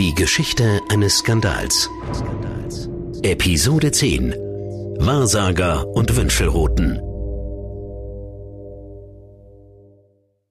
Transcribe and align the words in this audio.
Die 0.00 0.14
Geschichte 0.14 0.80
eines 0.88 1.18
Skandals. 1.18 1.90
Episode 3.22 3.92
10. 3.92 4.30
Wahrsager 4.98 5.86
und 5.88 6.16
Wünschelrouten. 6.16 6.98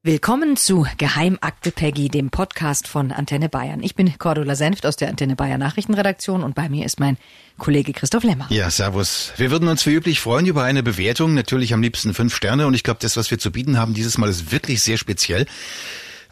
Willkommen 0.04 0.56
zu 0.56 0.86
Geheimakte 1.00 1.72
Peggy, 1.72 2.10
dem 2.10 2.30
Podcast 2.30 2.88
von 2.88 3.12
Antenne 3.12 3.50
Bayern. 3.50 3.82
Ich 3.82 3.96
bin 3.96 4.16
Cordula 4.20 4.54
Senft 4.54 4.86
aus 4.86 4.98
der 4.98 5.10
Antenne 5.10 5.36
Bayern 5.36 5.60
Nachrichtenredaktion 5.60 6.44
und 6.44 6.54
bei 6.54 6.70
mir 6.70 6.86
ist 6.86 7.00
mein 7.00 7.18
Kollege 7.58 7.92
Christoph 7.92 8.24
Lemmer. 8.24 8.46
Ja, 8.52 8.70
servus. 8.70 9.34
Wir 9.38 9.50
würden 9.50 9.68
uns 9.68 9.84
wie 9.88 9.96
üblich 9.96 10.20
freuen 10.20 10.46
über 10.46 10.62
eine 10.62 10.84
Bewertung, 10.84 11.34
natürlich 11.34 11.74
am 11.74 11.82
liebsten 11.82 12.14
fünf 12.14 12.36
Sterne 12.36 12.68
und 12.68 12.76
ich 12.76 12.84
glaube, 12.84 13.00
das, 13.02 13.18
was 13.18 13.32
wir 13.32 13.40
zu 13.40 13.52
bieten 13.52 13.80
haben 13.80 13.96
dieses 13.96 14.20
Mal, 14.20 14.30
ist 14.30 14.52
wirklich 14.52 14.84
sehr 14.84 14.98
speziell. 14.98 15.48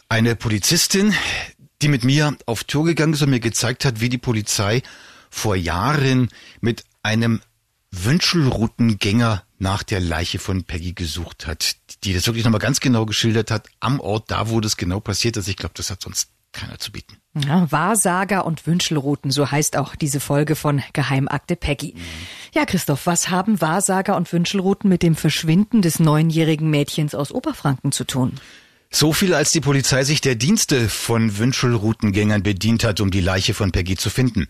Eine 0.07 0.35
Polizistin, 0.35 1.15
die 1.81 1.87
mit 1.87 2.03
mir 2.03 2.35
auf 2.45 2.63
Tour 2.63 2.85
gegangen 2.85 3.13
ist 3.13 3.21
und 3.21 3.29
mir 3.29 3.39
gezeigt 3.39 3.85
hat, 3.85 3.99
wie 4.01 4.09
die 4.09 4.17
Polizei 4.17 4.81
vor 5.29 5.55
Jahren 5.55 6.29
mit 6.61 6.83
einem 7.03 7.41
Wünschelroutengänger 7.91 9.43
nach 9.59 9.83
der 9.83 9.99
Leiche 9.99 10.39
von 10.39 10.63
Peggy 10.63 10.93
gesucht 10.93 11.47
hat, 11.47 11.77
die 12.03 12.13
das 12.13 12.27
wirklich 12.27 12.43
nochmal 12.43 12.59
ganz 12.59 12.79
genau 12.79 13.05
geschildert 13.05 13.51
hat, 13.51 13.67
am 13.79 13.99
Ort, 13.99 14.29
da 14.29 14.49
wo 14.49 14.61
das 14.61 14.77
genau 14.77 14.99
passiert 14.99 15.37
ist. 15.37 15.47
Ich 15.47 15.57
glaube, 15.57 15.73
das 15.75 15.89
hat 15.89 16.01
sonst 16.01 16.29
keiner 16.51 16.79
zu 16.79 16.91
bieten. 16.91 17.17
Ja, 17.35 17.71
Wahrsager 17.71 18.45
und 18.45 18.65
Wünschelrouten, 18.65 19.31
so 19.31 19.51
heißt 19.51 19.77
auch 19.77 19.95
diese 19.95 20.19
Folge 20.19 20.55
von 20.55 20.81
Geheimakte 20.93 21.55
Peggy. 21.55 21.93
Mhm. 21.95 22.01
Ja, 22.53 22.65
Christoph, 22.65 23.05
was 23.05 23.29
haben 23.29 23.61
Wahrsager 23.61 24.15
und 24.15 24.31
Wünschelrouten 24.31 24.89
mit 24.89 25.03
dem 25.03 25.15
Verschwinden 25.15 25.81
des 25.81 25.99
neunjährigen 25.99 26.69
Mädchens 26.69 27.13
aus 27.13 27.31
Oberfranken 27.31 27.91
zu 27.91 28.05
tun? 28.05 28.33
So 28.89 29.11
viel, 29.11 29.33
als 29.33 29.51
die 29.51 29.59
Polizei 29.59 30.05
sich 30.05 30.21
der 30.21 30.35
Dienste 30.35 30.87
von 30.87 31.37
Wünschelroutengängern 31.37 32.41
bedient 32.41 32.85
hat, 32.85 33.01
um 33.01 33.11
die 33.11 33.19
Leiche 33.19 33.53
von 33.53 33.71
Peggy 33.71 33.97
zu 33.97 34.09
finden. 34.09 34.47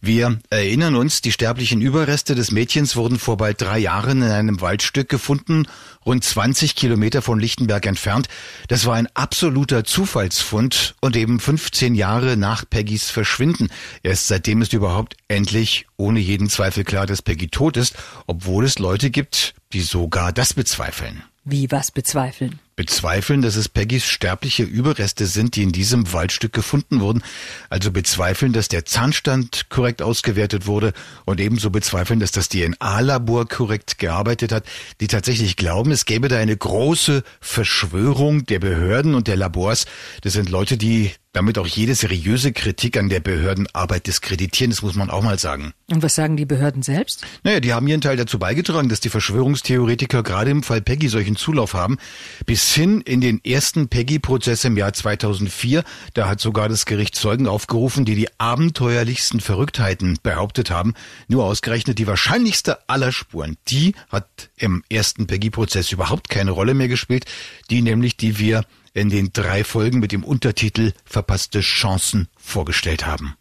Wir 0.00 0.40
erinnern 0.50 0.96
uns, 0.96 1.22
die 1.22 1.30
sterblichen 1.30 1.80
Überreste 1.80 2.34
des 2.34 2.50
Mädchens 2.50 2.96
wurden 2.96 3.18
vor 3.18 3.36
bald 3.36 3.60
drei 3.60 3.78
Jahren 3.78 4.22
in 4.22 4.30
einem 4.30 4.60
Waldstück 4.60 5.08
gefunden, 5.08 5.68
rund 6.04 6.24
20 6.24 6.74
Kilometer 6.74 7.22
von 7.22 7.38
Lichtenberg 7.38 7.86
entfernt. 7.86 8.28
Das 8.66 8.86
war 8.86 8.96
ein 8.96 9.08
absoluter 9.14 9.84
Zufallsfund 9.84 10.96
und 11.00 11.16
eben 11.16 11.38
15 11.38 11.94
Jahre 11.94 12.36
nach 12.36 12.64
Peggys 12.68 13.10
Verschwinden. 13.10 13.68
Erst 14.02 14.26
seitdem 14.26 14.62
ist 14.62 14.72
überhaupt 14.72 15.16
endlich 15.28 15.86
ohne 15.96 16.18
jeden 16.18 16.50
Zweifel 16.50 16.82
klar, 16.82 17.06
dass 17.06 17.22
Peggy 17.22 17.48
tot 17.48 17.76
ist, 17.76 17.94
obwohl 18.26 18.64
es 18.64 18.80
Leute 18.80 19.10
gibt, 19.10 19.54
die 19.72 19.82
sogar 19.82 20.32
das 20.32 20.54
bezweifeln. 20.54 21.22
Wie 21.48 21.70
was 21.70 21.92
bezweifeln? 21.92 22.58
Bezweifeln, 22.74 23.40
dass 23.40 23.54
es 23.54 23.68
Peggys 23.68 24.04
sterbliche 24.04 24.64
Überreste 24.64 25.26
sind, 25.26 25.54
die 25.54 25.62
in 25.62 25.70
diesem 25.70 26.12
Waldstück 26.12 26.52
gefunden 26.52 27.00
wurden. 27.00 27.22
Also 27.70 27.92
bezweifeln, 27.92 28.52
dass 28.52 28.66
der 28.66 28.84
Zahnstand 28.84 29.70
korrekt 29.70 30.02
ausgewertet 30.02 30.66
wurde 30.66 30.92
und 31.24 31.40
ebenso 31.40 31.70
bezweifeln, 31.70 32.18
dass 32.18 32.32
das 32.32 32.48
DNA-Labor 32.48 33.46
korrekt 33.46 33.98
gearbeitet 33.98 34.50
hat. 34.50 34.64
Die 35.00 35.06
tatsächlich 35.06 35.56
glauben, 35.56 35.92
es 35.92 36.04
gäbe 36.04 36.26
da 36.26 36.36
eine 36.36 36.56
große 36.56 37.22
Verschwörung 37.40 38.44
der 38.46 38.58
Behörden 38.58 39.14
und 39.14 39.28
der 39.28 39.36
Labors. 39.36 39.86
Das 40.22 40.32
sind 40.32 40.50
Leute, 40.50 40.76
die 40.76 41.12
damit 41.36 41.58
auch 41.58 41.66
jede 41.66 41.94
seriöse 41.94 42.52
Kritik 42.52 42.96
an 42.96 43.10
der 43.10 43.20
Behördenarbeit 43.20 44.06
diskreditieren. 44.06 44.70
Das 44.70 44.80
muss 44.80 44.94
man 44.94 45.10
auch 45.10 45.22
mal 45.22 45.38
sagen. 45.38 45.74
Und 45.90 46.02
was 46.02 46.14
sagen 46.14 46.38
die 46.38 46.46
Behörden 46.46 46.82
selbst? 46.82 47.26
Naja, 47.44 47.60
die 47.60 47.74
haben 47.74 47.86
ihren 47.86 48.00
Teil 48.00 48.16
dazu 48.16 48.38
beigetragen, 48.38 48.88
dass 48.88 49.00
die 49.00 49.10
Verschwörungstheoretiker 49.10 50.22
gerade 50.22 50.50
im 50.50 50.62
Fall 50.62 50.80
Peggy 50.80 51.08
solchen 51.08 51.36
Zulauf 51.36 51.74
haben. 51.74 51.98
Bis 52.46 52.72
hin 52.72 53.02
in 53.02 53.20
den 53.20 53.44
ersten 53.44 53.88
Peggy-Prozess 53.88 54.64
im 54.64 54.78
Jahr 54.78 54.94
2004. 54.94 55.84
Da 56.14 56.26
hat 56.26 56.40
sogar 56.40 56.70
das 56.70 56.86
Gericht 56.86 57.14
Zeugen 57.14 57.48
aufgerufen, 57.48 58.06
die 58.06 58.14
die 58.14 58.28
abenteuerlichsten 58.38 59.40
Verrücktheiten 59.40 60.18
behauptet 60.22 60.70
haben. 60.70 60.94
Nur 61.28 61.44
ausgerechnet 61.44 61.98
die 61.98 62.06
wahrscheinlichste 62.06 62.88
aller 62.88 63.12
Spuren. 63.12 63.58
Die 63.68 63.94
hat 64.08 64.48
im 64.56 64.82
ersten 64.88 65.26
Peggy-Prozess 65.26 65.92
überhaupt 65.92 66.30
keine 66.30 66.52
Rolle 66.52 66.72
mehr 66.72 66.88
gespielt. 66.88 67.26
Die 67.68 67.82
nämlich, 67.82 68.16
die 68.16 68.38
wir 68.38 68.64
in 68.96 69.10
den 69.10 69.30
drei 69.32 69.62
Folgen 69.62 69.98
mit 69.98 70.10
dem 70.10 70.24
Untertitel 70.24 70.92
Verpasste 71.04 71.60
Chancen 71.60 72.28
vorgestellt 72.38 73.06
haben. 73.06 73.34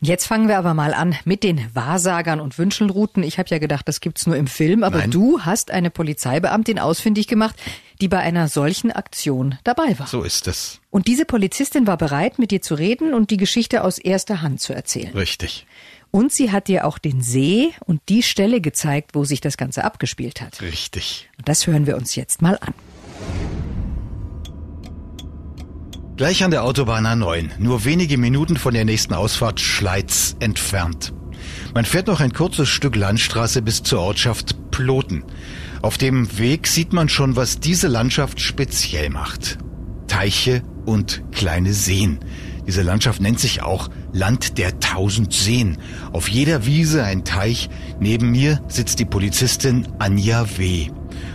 Jetzt 0.00 0.26
fangen 0.26 0.48
wir 0.48 0.58
aber 0.58 0.74
mal 0.74 0.94
an 0.94 1.16
mit 1.24 1.42
den 1.44 1.64
Wahrsagern 1.74 2.40
und 2.40 2.58
Wünschelrouten. 2.58 3.22
Ich 3.22 3.38
habe 3.38 3.48
ja 3.50 3.58
gedacht, 3.58 3.86
das 3.86 4.00
gibt's 4.00 4.26
nur 4.26 4.36
im 4.36 4.46
Film, 4.46 4.82
aber 4.82 4.98
Nein. 4.98 5.10
du 5.10 5.40
hast 5.40 5.70
eine 5.70 5.90
Polizeibeamtin 5.90 6.78
ausfindig 6.78 7.28
gemacht, 7.28 7.56
die 8.00 8.08
bei 8.08 8.18
einer 8.18 8.48
solchen 8.48 8.90
Aktion 8.90 9.58
dabei 9.64 9.98
war. 9.98 10.06
So 10.06 10.22
ist 10.22 10.48
es. 10.48 10.80
Und 10.90 11.06
diese 11.06 11.24
Polizistin 11.24 11.86
war 11.86 11.96
bereit, 11.96 12.38
mit 12.38 12.50
dir 12.50 12.62
zu 12.62 12.74
reden 12.74 13.14
und 13.14 13.30
die 13.30 13.36
Geschichte 13.36 13.84
aus 13.84 13.98
erster 13.98 14.42
Hand 14.42 14.60
zu 14.60 14.72
erzählen. 14.72 15.12
Richtig. 15.14 15.66
Und 16.10 16.32
sie 16.32 16.50
hat 16.50 16.68
dir 16.68 16.84
auch 16.84 16.98
den 16.98 17.22
See 17.22 17.72
und 17.86 18.02
die 18.08 18.22
Stelle 18.22 18.60
gezeigt, 18.60 19.14
wo 19.14 19.24
sich 19.24 19.40
das 19.40 19.56
Ganze 19.56 19.84
abgespielt 19.84 20.40
hat. 20.40 20.60
Richtig. 20.60 21.28
Und 21.38 21.48
das 21.48 21.66
hören 21.66 21.86
wir 21.86 21.96
uns 21.96 22.16
jetzt 22.16 22.42
mal 22.42 22.58
an. 22.60 22.74
Gleich 26.22 26.44
an 26.44 26.52
der 26.52 26.62
Autobahn 26.62 27.04
A9, 27.04 27.58
nur 27.58 27.84
wenige 27.84 28.16
Minuten 28.16 28.56
von 28.56 28.72
der 28.72 28.84
nächsten 28.84 29.12
Ausfahrt 29.12 29.58
Schleiz 29.58 30.36
entfernt. 30.38 31.12
Man 31.74 31.84
fährt 31.84 32.06
noch 32.06 32.20
ein 32.20 32.32
kurzes 32.32 32.68
Stück 32.68 32.94
Landstraße 32.94 33.60
bis 33.60 33.82
zur 33.82 33.98
Ortschaft 33.98 34.70
Ploten. 34.70 35.24
Auf 35.82 35.98
dem 35.98 36.38
Weg 36.38 36.68
sieht 36.68 36.92
man 36.92 37.08
schon, 37.08 37.34
was 37.34 37.58
diese 37.58 37.88
Landschaft 37.88 38.40
speziell 38.40 39.10
macht. 39.10 39.58
Teiche 40.06 40.62
und 40.86 41.24
kleine 41.32 41.74
Seen. 41.74 42.20
Diese 42.68 42.82
Landschaft 42.82 43.20
nennt 43.20 43.40
sich 43.40 43.62
auch 43.62 43.90
Land 44.12 44.58
der 44.58 44.78
tausend 44.78 45.32
Seen. 45.32 45.76
Auf 46.12 46.28
jeder 46.28 46.66
Wiese 46.66 47.02
ein 47.02 47.24
Teich. 47.24 47.68
Neben 47.98 48.30
mir 48.30 48.62
sitzt 48.68 49.00
die 49.00 49.06
Polizistin 49.06 49.88
Anja 49.98 50.46
W. 50.56 50.88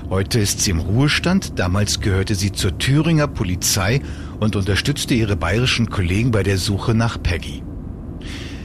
Heute 0.10 0.40
ist 0.40 0.62
sie 0.62 0.72
im 0.72 0.80
Ruhestand. 0.80 1.60
Damals 1.60 2.00
gehörte 2.00 2.34
sie 2.36 2.54
zur 2.54 2.78
Thüringer 2.78 3.28
Polizei 3.28 4.02
und 4.40 4.56
unterstützte 4.56 5.14
ihre 5.14 5.36
bayerischen 5.36 5.90
Kollegen 5.90 6.32
bei 6.32 6.44
der 6.44 6.58
Suche 6.58 6.94
nach 6.94 7.22
Peggy. 7.22 7.62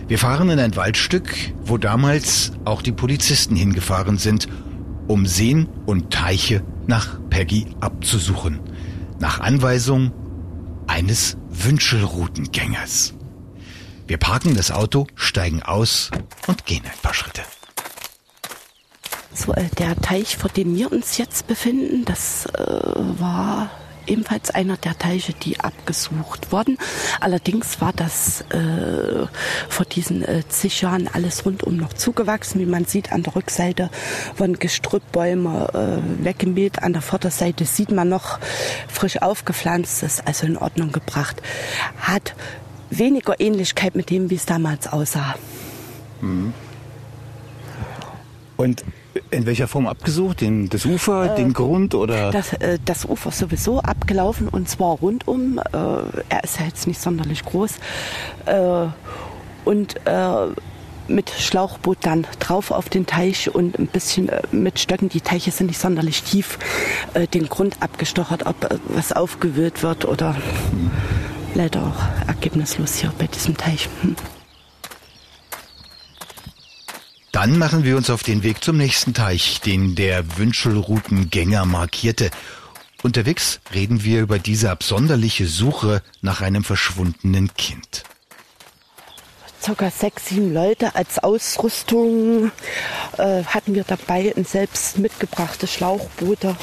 Wir 0.07 0.19
fahren 0.19 0.51
in 0.51 0.61
ein 0.61 0.77
Waldstück, 0.77 1.35
wo 1.65 1.79
damals 1.79 2.53
auch 2.65 2.81
die 2.81 2.93
Polizisten 2.93 3.57
hingefahren 3.57 4.19
sind, 4.19 4.47
um 5.09 5.27
Seen 5.27 5.67
und 5.85 6.13
Teiche 6.13 6.63
nach 6.87 7.19
Peggy 7.29 7.67
abzusuchen. 7.81 8.61
Nach 9.19 9.41
Anweisung 9.41 10.13
eines 10.87 11.37
Wünschelroutengängers. 11.51 13.15
Wir 14.07 14.19
parken 14.19 14.55
das 14.55 14.71
Auto, 14.71 15.09
steigen 15.17 15.63
aus 15.63 16.13
und 16.47 16.67
gehen 16.67 16.83
ein 16.85 16.99
paar 17.03 17.15
Schritte. 17.15 17.43
So, 19.35 19.53
äh, 19.55 19.65
der 19.79 19.97
Teich, 19.97 20.37
vor 20.37 20.51
dem 20.51 20.77
wir 20.77 20.93
uns 20.93 21.17
jetzt 21.19 21.47
befinden, 21.47 22.05
das 22.05 22.47
äh, 22.47 22.61
war 22.61 23.71
ebenfalls 24.07 24.51
einer 24.51 24.77
der 24.77 24.99
Teiche, 24.99 25.33
die 25.33 25.61
abgesucht 25.61 26.53
wurden. 26.53 26.79
Allerdings 27.21 27.81
war 27.81 27.93
das 27.93 28.43
äh, 28.51 29.27
vor 29.69 29.87
diesen 29.87 30.23
äh, 30.25 30.43
zig 30.49 30.83
Jahren 30.83 31.09
alles 31.13 31.47
rundum 31.47 31.77
noch 31.77 31.93
zugewachsen. 31.93 32.61
Wie 32.61 32.67
man 32.67 32.85
sieht, 32.85 33.13
an 33.13 33.23
der 33.23 33.37
Rückseite 33.37 33.91
wurden 34.37 34.59
Gestrüppbäume 34.59 35.69
äh, 35.73 36.25
weggemäht. 36.25 36.83
An 36.83 36.93
der 36.93 37.03
Vorderseite 37.03 37.65
sieht 37.65 37.91
man 37.91 38.09
noch 38.09 38.39
frisch 38.89 39.21
aufgepflanzt, 39.23 40.03
ist 40.03 40.27
also 40.27 40.47
in 40.47 40.57
Ordnung 40.57 40.93
gebracht. 40.93 41.41
Hat 41.99 42.35
weniger 42.91 43.41
Ähnlichkeit 43.41 43.95
mit 43.95 44.11
dem, 44.11 44.31
wie 44.31 44.37
es 44.37 44.47
damals 44.47 44.89
aussah. 44.89 45.37
Mhm. 46.21 46.53
Und 48.57 48.85
in 49.31 49.47
welcher 49.47 49.69
Form 49.69 49.87
abgesucht? 49.87 50.41
Den, 50.41 50.69
das 50.69 50.85
Ufer, 50.85 51.33
äh, 51.33 51.37
den 51.37 51.53
Grund 51.53 51.95
oder? 51.95 52.31
Das, 52.31 52.53
äh, 52.55 52.79
das 52.85 53.05
Ufer 53.05 53.31
sowieso 53.31 53.81
abgelaufen 53.81 54.49
und 54.49 54.69
zwar 54.69 54.97
rundum. 54.97 55.59
Äh, 55.59 55.77
er 56.29 56.45
ist 56.45 56.59
ja 56.59 56.67
jetzt 56.67 56.87
nicht 56.87 57.01
sonderlich 57.01 57.45
groß. 57.45 57.73
Äh, 58.47 58.87
und 59.65 59.97
äh, 60.07 60.47
mit 61.09 61.31
Schlauchboot 61.31 61.99
dann 62.03 62.27
drauf 62.39 62.71
auf 62.71 62.89
den 62.89 63.07
Teich 63.07 63.55
und 63.55 63.79
ein 63.79 63.87
bisschen 63.87 64.29
äh, 64.29 64.43
mit 64.51 64.79
Stöcken. 64.79 65.09
Die 65.09 65.21
Teiche 65.21 65.51
sind 65.51 65.67
nicht 65.67 65.81
sonderlich 65.81 66.23
tief. 66.23 66.59
den 67.35 67.49
Grund 67.49 67.77
abgestochert, 67.81 68.47
ob 68.47 68.57
was 68.89 69.13
aufgewühlt 69.13 69.83
wird 69.83 70.05
oder 70.05 70.35
leider 71.55 71.83
auch 71.83 72.29
ergebnislos 72.29 72.97
hier 72.97 73.13
bei 73.19 73.27
diesem 73.27 73.57
Teich. 73.57 73.89
Hm. 74.01 74.17
Dann 77.43 77.59
machen 77.59 77.83
wir 77.83 77.97
uns 77.97 78.09
auf 78.09 78.23
den 78.23 78.45
Weg 78.45 78.63
zum 78.63 78.77
nächsten 78.77 79.15
Teich, 79.15 79.61
den 79.61 79.97
der 79.97 80.39
Wünschelroutengänger 80.39 81.65
markierte. 81.65 82.31
Unterwegs 83.03 83.59
reden 83.75 84.05
wir 84.05 84.21
über 84.21 84.39
diese 84.39 84.71
absonderliche 84.71 85.49
Suche 85.49 86.03
nach 86.21 86.41
einem 86.41 86.63
verschwundenen 86.63 87.53
Kind. 87.55 88.05
Circa 89.61 89.91
sechs, 89.91 90.29
sieben 90.29 90.55
Leute 90.55 90.95
als 90.95 91.19
Ausrüstung 91.19 92.53
äh, 93.19 93.43
hatten 93.43 93.75
wir 93.75 93.83
dabei 93.83 94.33
ein 94.37 94.45
selbst 94.45 94.99
mitgebrachtes 94.99 95.73
Schlauchboote. 95.73 96.57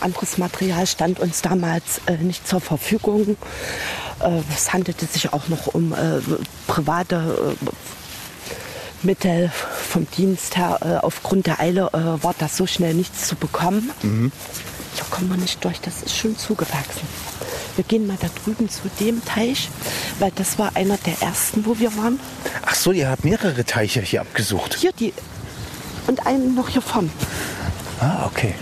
Anderes 0.00 0.38
Material 0.38 0.86
stand 0.86 1.18
uns 1.18 1.42
damals 1.42 2.00
äh, 2.06 2.16
nicht 2.18 2.46
zur 2.46 2.60
Verfügung. 2.60 3.36
Äh, 4.20 4.40
es 4.54 4.72
handelte 4.72 5.06
sich 5.06 5.32
auch 5.32 5.48
noch 5.48 5.66
um 5.66 5.92
äh, 5.92 6.20
private 6.68 7.56
Mittel 9.06 9.50
vom 9.88 10.06
Dienst 10.10 10.56
her. 10.56 10.78
Äh, 10.82 11.04
aufgrund 11.04 11.46
der 11.46 11.60
Eile 11.60 11.88
äh, 11.92 12.22
war 12.22 12.34
das 12.38 12.56
so 12.56 12.66
schnell 12.66 12.92
nichts 12.92 13.28
zu 13.28 13.36
bekommen. 13.36 13.90
Mhm. 14.02 14.32
Da 14.98 15.04
kommen 15.10 15.30
wir 15.30 15.36
nicht 15.36 15.64
durch, 15.64 15.80
das 15.80 16.02
ist 16.02 16.16
schon 16.16 16.36
zugewachsen. 16.36 17.06
Wir 17.76 17.84
gehen 17.84 18.06
mal 18.06 18.16
da 18.20 18.28
drüben 18.42 18.68
zu 18.68 18.82
dem 18.98 19.24
Teich, 19.24 19.68
weil 20.18 20.32
das 20.34 20.58
war 20.58 20.74
einer 20.74 20.96
der 20.98 21.20
ersten, 21.20 21.66
wo 21.66 21.78
wir 21.78 21.94
waren. 21.96 22.18
Ach 22.64 22.74
so, 22.74 22.92
ihr 22.92 23.08
habt 23.08 23.24
mehrere 23.24 23.64
Teiche 23.64 24.00
hier 24.00 24.22
abgesucht. 24.22 24.76
Hier 24.80 24.92
die 24.92 25.12
und 26.06 26.26
einen 26.26 26.54
noch 26.54 26.68
hier 26.68 26.82
vorne. 26.82 27.10
Ah, 28.00 28.26
okay. 28.26 28.54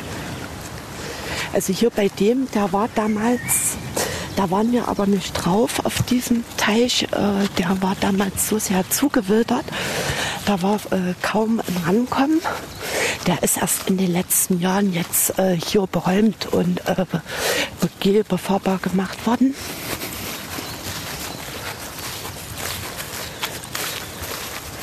Also 1.53 1.73
hier 1.73 1.91
bei 1.91 2.09
dem, 2.09 2.51
der 2.53 2.73
war 2.73 2.89
damals, 2.95 3.77
da 4.37 4.51
waren 4.51 4.73
wir 4.73 4.89
aber 4.89 5.07
nicht 5.07 5.33
drauf 5.35 5.85
auf 5.85 6.03
diesem 6.03 6.45
Teich. 6.57 7.05
Äh, 7.05 7.47
der 7.59 7.81
war 7.81 7.97
damals 8.01 8.49
so 8.49 8.59
sehr 8.59 8.89
zugewildert. 8.91 9.65
Da 10.47 10.61
war 10.61 10.77
äh, 10.91 11.15
kaum 11.23 11.61
ein 11.61 11.77
Rankommen. 11.87 12.41
Der 13.27 13.43
ist 13.43 13.57
erst 13.57 13.89
in 13.89 13.97
den 13.97 14.13
letzten 14.13 14.61
Jahren 14.61 14.93
jetzt 14.93 15.39
äh, 15.39 15.57
hier 15.57 15.87
beräumt 15.87 16.47
und 16.53 16.87
äh, 16.87 17.07
be 17.07 18.23
befahrbar 18.29 18.79
gemacht 18.79 19.27
worden. 19.27 19.55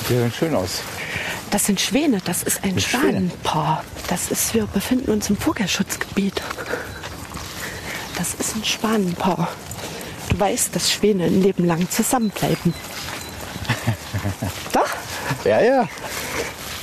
Sieht 0.07 0.17
ja 0.17 0.31
schön 0.31 0.55
aus. 0.55 0.81
Das 1.51 1.65
sind 1.65 1.79
Schwäne, 1.79 2.19
das 2.23 2.43
ist 2.43 2.63
ein 2.63 2.79
Schwäne. 2.79 3.03
Schwanenpaar. 3.03 3.83
Das 4.07 4.31
ist, 4.31 4.53
wir 4.53 4.65
befinden 4.65 5.11
uns 5.11 5.29
im 5.29 5.37
Vogelschutzgebiet. 5.37 6.41
Das 8.17 8.33
ist 8.33 8.55
ein 8.55 8.63
Schwanenpaar. 8.63 9.49
Du 10.29 10.39
weißt, 10.39 10.75
dass 10.75 10.91
Schwäne 10.91 11.25
ein 11.25 11.41
Leben 11.41 11.65
lang 11.65 11.89
zusammenbleiben. 11.89 12.73
Doch, 14.73 14.89
Ja, 15.45 15.62
ja. 15.62 15.88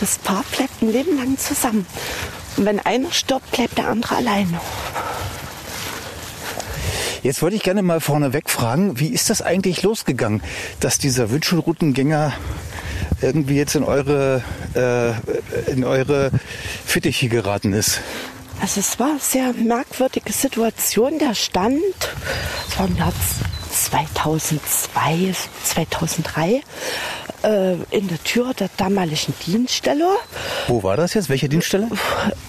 das 0.01 0.19
Paar 0.19 0.45
bleibt 0.57 0.83
ein 0.83 0.93
Leben 0.93 1.17
lang 1.17 1.39
zusammen. 1.39 1.87
Und 2.57 2.65
wenn 2.65 2.81
einer 2.81 3.13
stirbt, 3.13 3.51
bleibt 3.53 3.79
der 3.79 3.89
andere 3.89 4.17
alleine. 4.17 4.61
Jetzt 7.23 7.43
wollte 7.43 7.57
ich 7.57 7.63
gerne 7.63 7.83
mal 7.83 8.01
vorneweg 8.01 8.49
fragen, 8.49 9.01
wie 9.01 9.09
ist 9.09 9.29
das 9.29 9.43
eigentlich 9.43 9.83
losgegangen, 9.83 10.43
dass 10.81 10.99
dieser 10.99 11.31
Wünschelroutengänger 11.31 12.33
irgendwie 13.21 13.57
jetzt 13.57 13.75
in 13.75 13.83
eure, 13.83 14.43
äh, 14.75 15.71
in 15.71 15.85
eure 15.85 16.31
Fittiche 16.85 17.29
geraten 17.29 17.73
ist? 17.73 18.01
Also 18.61 18.81
es 18.81 18.99
war 18.99 19.11
eine 19.11 19.21
sehr 19.21 19.53
merkwürdige 19.53 20.33
Situation. 20.33 21.19
Der 21.19 21.35
stand, 21.35 21.81
es 22.69 22.79
war 22.79 22.87
im 22.87 22.97
Jahr 22.97 23.13
2002, 23.73 25.35
2003, 25.65 26.63
äh, 27.43 27.75
in 27.91 28.09
der 28.09 28.23
Tür 28.25 28.55
der 28.55 28.71
damaligen 28.77 29.35
Dienststelle, 29.47 30.09
Wo 30.67 30.83
war 30.83 30.97
das 30.97 31.15
jetzt? 31.15 31.29
Welche 31.29 31.49
Dienststelle? 31.49 31.89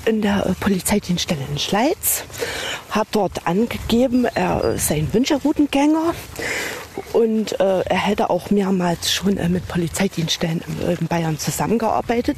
in 0.05 0.21
der 0.21 0.45
äh, 0.45 0.53
Polizeidienststelle 0.59 1.41
in 1.49 1.57
Schleiz, 1.59 2.23
hat 2.89 3.07
dort 3.11 3.45
angegeben, 3.45 4.25
er 4.25 4.77
sei 4.77 4.95
ein 4.97 5.13
Wünscheroutengänger 5.13 6.13
und 7.13 7.59
äh, 7.59 7.81
er 7.81 7.97
hätte 7.97 8.29
auch 8.29 8.49
mehrmals 8.49 9.11
schon 9.11 9.37
äh, 9.37 9.47
mit 9.49 9.67
Polizeidienststellen 9.67 10.61
in, 10.81 10.97
in 10.97 11.07
Bayern 11.07 11.37
zusammengearbeitet 11.37 12.37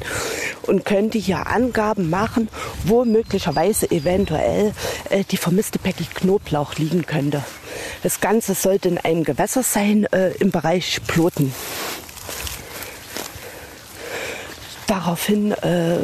und 0.64 0.86
könnte 0.86 1.18
hier 1.18 1.48
Angaben 1.48 2.10
machen, 2.10 2.50
wo 2.86 3.06
möglicherweise 3.06 3.90
eventuell 3.92 4.74
äh, 5.10 5.24
die 5.30 5.38
vermisste 5.38 5.80
Peggy 5.80 6.06
Knoblauch 6.14 6.76
liegen 6.76 7.06
könnte. 7.06 7.44
Das 8.04 8.20
Ganze 8.20 8.54
sollte 8.54 8.90
in 8.90 8.98
einem 8.98 9.24
Gewässer 9.24 9.64
sein 9.64 10.06
äh, 10.12 10.32
im 10.40 10.52
Bereich 10.52 11.00
Ploten. 11.08 11.54
Daraufhin 14.92 15.54
äh, 15.54 16.00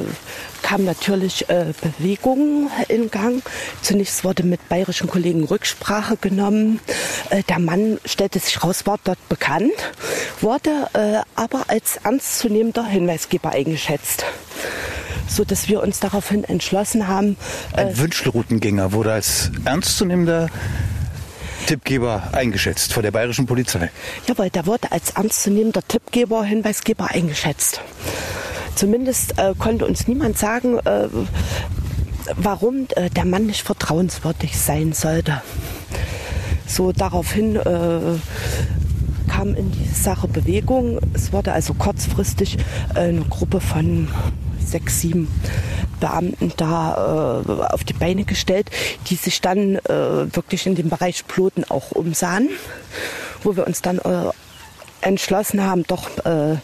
kam 0.61 0.85
natürlich 0.85 1.49
äh, 1.49 1.73
Bewegung 1.81 2.71
in 2.87 3.11
Gang. 3.11 3.43
Zunächst 3.81 4.23
wurde 4.23 4.43
mit 4.43 4.69
bayerischen 4.69 5.09
Kollegen 5.09 5.43
Rücksprache 5.43 6.15
genommen. 6.15 6.79
Äh, 7.29 7.43
der 7.43 7.59
Mann 7.59 7.99
stellte 8.05 8.39
sich 8.39 8.63
raus, 8.63 8.85
war 8.85 8.97
dort 9.03 9.19
bekannt, 9.27 9.73
wurde 10.39 10.69
äh, 10.93 11.19
aber 11.35 11.65
als 11.67 11.97
ernstzunehmender 11.97 12.85
Hinweisgeber 12.85 13.49
eingeschätzt. 13.49 14.23
So 15.27 15.43
dass 15.43 15.67
wir 15.67 15.83
uns 15.83 15.99
daraufhin 15.99 16.45
entschlossen 16.45 17.09
haben, 17.09 17.35
äh, 17.75 17.87
Ein 17.87 17.97
Wünschelroutengänger 17.97 18.93
wurde 18.93 19.11
als 19.11 19.51
ernstzunehmender 19.65 20.47
Tippgeber 21.65 22.29
eingeschätzt 22.31 22.93
von 22.93 23.03
der 23.03 23.11
bayerischen 23.11 23.47
Polizei. 23.47 23.91
Jawohl, 24.27 24.49
der 24.49 24.65
wurde 24.65 24.93
als 24.93 25.09
ernstzunehmender 25.09 25.85
Tippgeber, 25.85 26.45
Hinweisgeber 26.45 27.11
eingeschätzt. 27.11 27.81
Zumindest 28.77 29.39
äh, 29.39 29.56
konnte 29.57 29.88
uns 29.88 30.07
niemand 30.07 30.38
sagen, 30.38 30.77
äh, 30.77 31.07
warum 32.35 32.85
äh, 32.95 33.09
der 33.09 33.25
Mann 33.25 33.47
nicht 33.47 33.63
vertrauenswürdig 33.63 34.56
sein 34.56 34.94
sollte. 34.94 35.41
So 36.68 36.91
daraufhin 36.91 37.56
äh, 37.56 38.19
kam 39.27 39.56
in 39.56 39.71
die 39.71 39.88
Sache 39.88 40.27
Bewegung. 40.27 41.00
Es 41.15 41.33
wurde 41.33 41.53
also 41.53 41.74
kurzfristig 41.74 42.59
äh, 42.94 43.00
eine 43.00 43.21
Gruppe 43.21 43.62
von 43.62 44.09
sechs, 44.63 45.01
sieben 45.01 45.27
Beamten 46.00 46.53
da 46.57 47.41
äh, 47.47 47.73
auf 47.73 47.83
die 47.83 47.94
Beine 47.94 48.25
gestellt, 48.25 48.69
die 49.07 49.15
sich 49.15 49.41
dann 49.41 49.77
äh, 49.77 50.35
wirklich 50.35 50.68
in 50.68 50.75
dem 50.75 50.89
Bereich 50.89 51.25
Ploten 51.25 51.63
auch 51.63 51.94
umsahen, 51.94 52.50
wo 53.41 53.56
wir 53.56 53.66
uns 53.66 53.81
dann 53.81 53.97
äh, 53.97 54.30
entschlossen 55.01 55.63
haben, 55.63 55.83
doch 55.87 56.25
äh, 56.25 56.57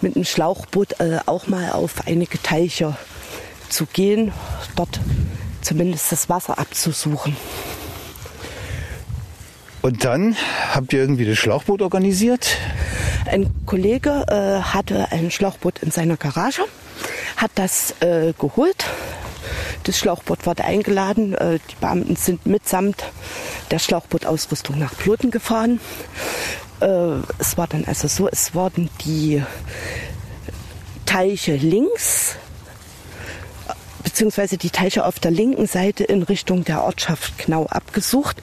mit 0.00 0.16
einem 0.16 0.24
Schlauchboot 0.24 1.00
äh, 1.00 1.18
auch 1.26 1.46
mal 1.46 1.72
auf 1.72 2.06
einige 2.06 2.40
Teiche 2.42 2.96
zu 3.68 3.86
gehen, 3.86 4.32
dort 4.76 5.00
zumindest 5.62 6.12
das 6.12 6.28
Wasser 6.28 6.58
abzusuchen. 6.58 7.36
Und 9.82 10.04
dann 10.04 10.36
habt 10.72 10.92
ihr 10.92 11.00
irgendwie 11.00 11.24
das 11.24 11.38
Schlauchboot 11.38 11.82
organisiert? 11.82 12.56
Ein 13.26 13.50
Kollege 13.66 14.24
äh, 14.28 14.62
hatte 14.62 15.12
ein 15.12 15.30
Schlauchboot 15.30 15.80
in 15.80 15.90
seiner 15.90 16.16
Garage, 16.16 16.62
hat 17.36 17.52
das 17.54 17.94
äh, 18.00 18.32
geholt. 18.38 18.84
Das 19.84 19.98
Schlauchboot 19.98 20.46
wurde 20.46 20.64
eingeladen. 20.64 21.34
Äh, 21.34 21.58
die 21.70 21.76
Beamten 21.80 22.16
sind 22.16 22.44
mitsamt 22.46 23.04
der 23.70 23.78
Schlauchbootausrüstung 23.78 24.78
nach 24.78 24.96
Ploten 24.96 25.30
gefahren. 25.30 25.80
Äh, 26.80 27.22
es 27.38 27.56
war 27.56 27.66
dann 27.66 27.84
also 27.84 28.08
so, 28.08 28.28
es 28.28 28.54
wurden 28.54 28.90
die 29.04 29.42
Teiche 31.06 31.56
links 31.56 32.36
beziehungsweise 34.02 34.56
die 34.56 34.70
Teiche 34.70 35.04
auf 35.04 35.20
der 35.20 35.30
linken 35.30 35.66
Seite 35.66 36.02
in 36.02 36.22
Richtung 36.22 36.64
der 36.64 36.82
Ortschaft 36.82 37.38
Knau 37.38 37.66
abgesucht, 37.66 38.42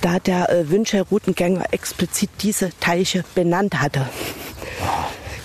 da 0.00 0.18
der 0.18 0.50
äh, 0.50 0.68
Wünschel-Routengänger 0.68 1.66
explizit 1.70 2.30
diese 2.42 2.70
Teiche 2.80 3.24
benannt 3.34 3.80
hatte. 3.80 4.06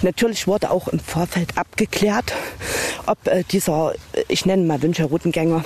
Natürlich 0.02 0.48
wurde 0.48 0.72
auch 0.72 0.88
im 0.88 1.00
Vorfeld 1.00 1.58
abgeklärt, 1.58 2.34
ob 3.06 3.26
äh, 3.28 3.44
dieser, 3.52 3.94
äh, 4.14 4.24
ich 4.28 4.46
nenne 4.46 4.64
mal 4.64 4.82
Wünschel-Routengänger, 4.82 5.64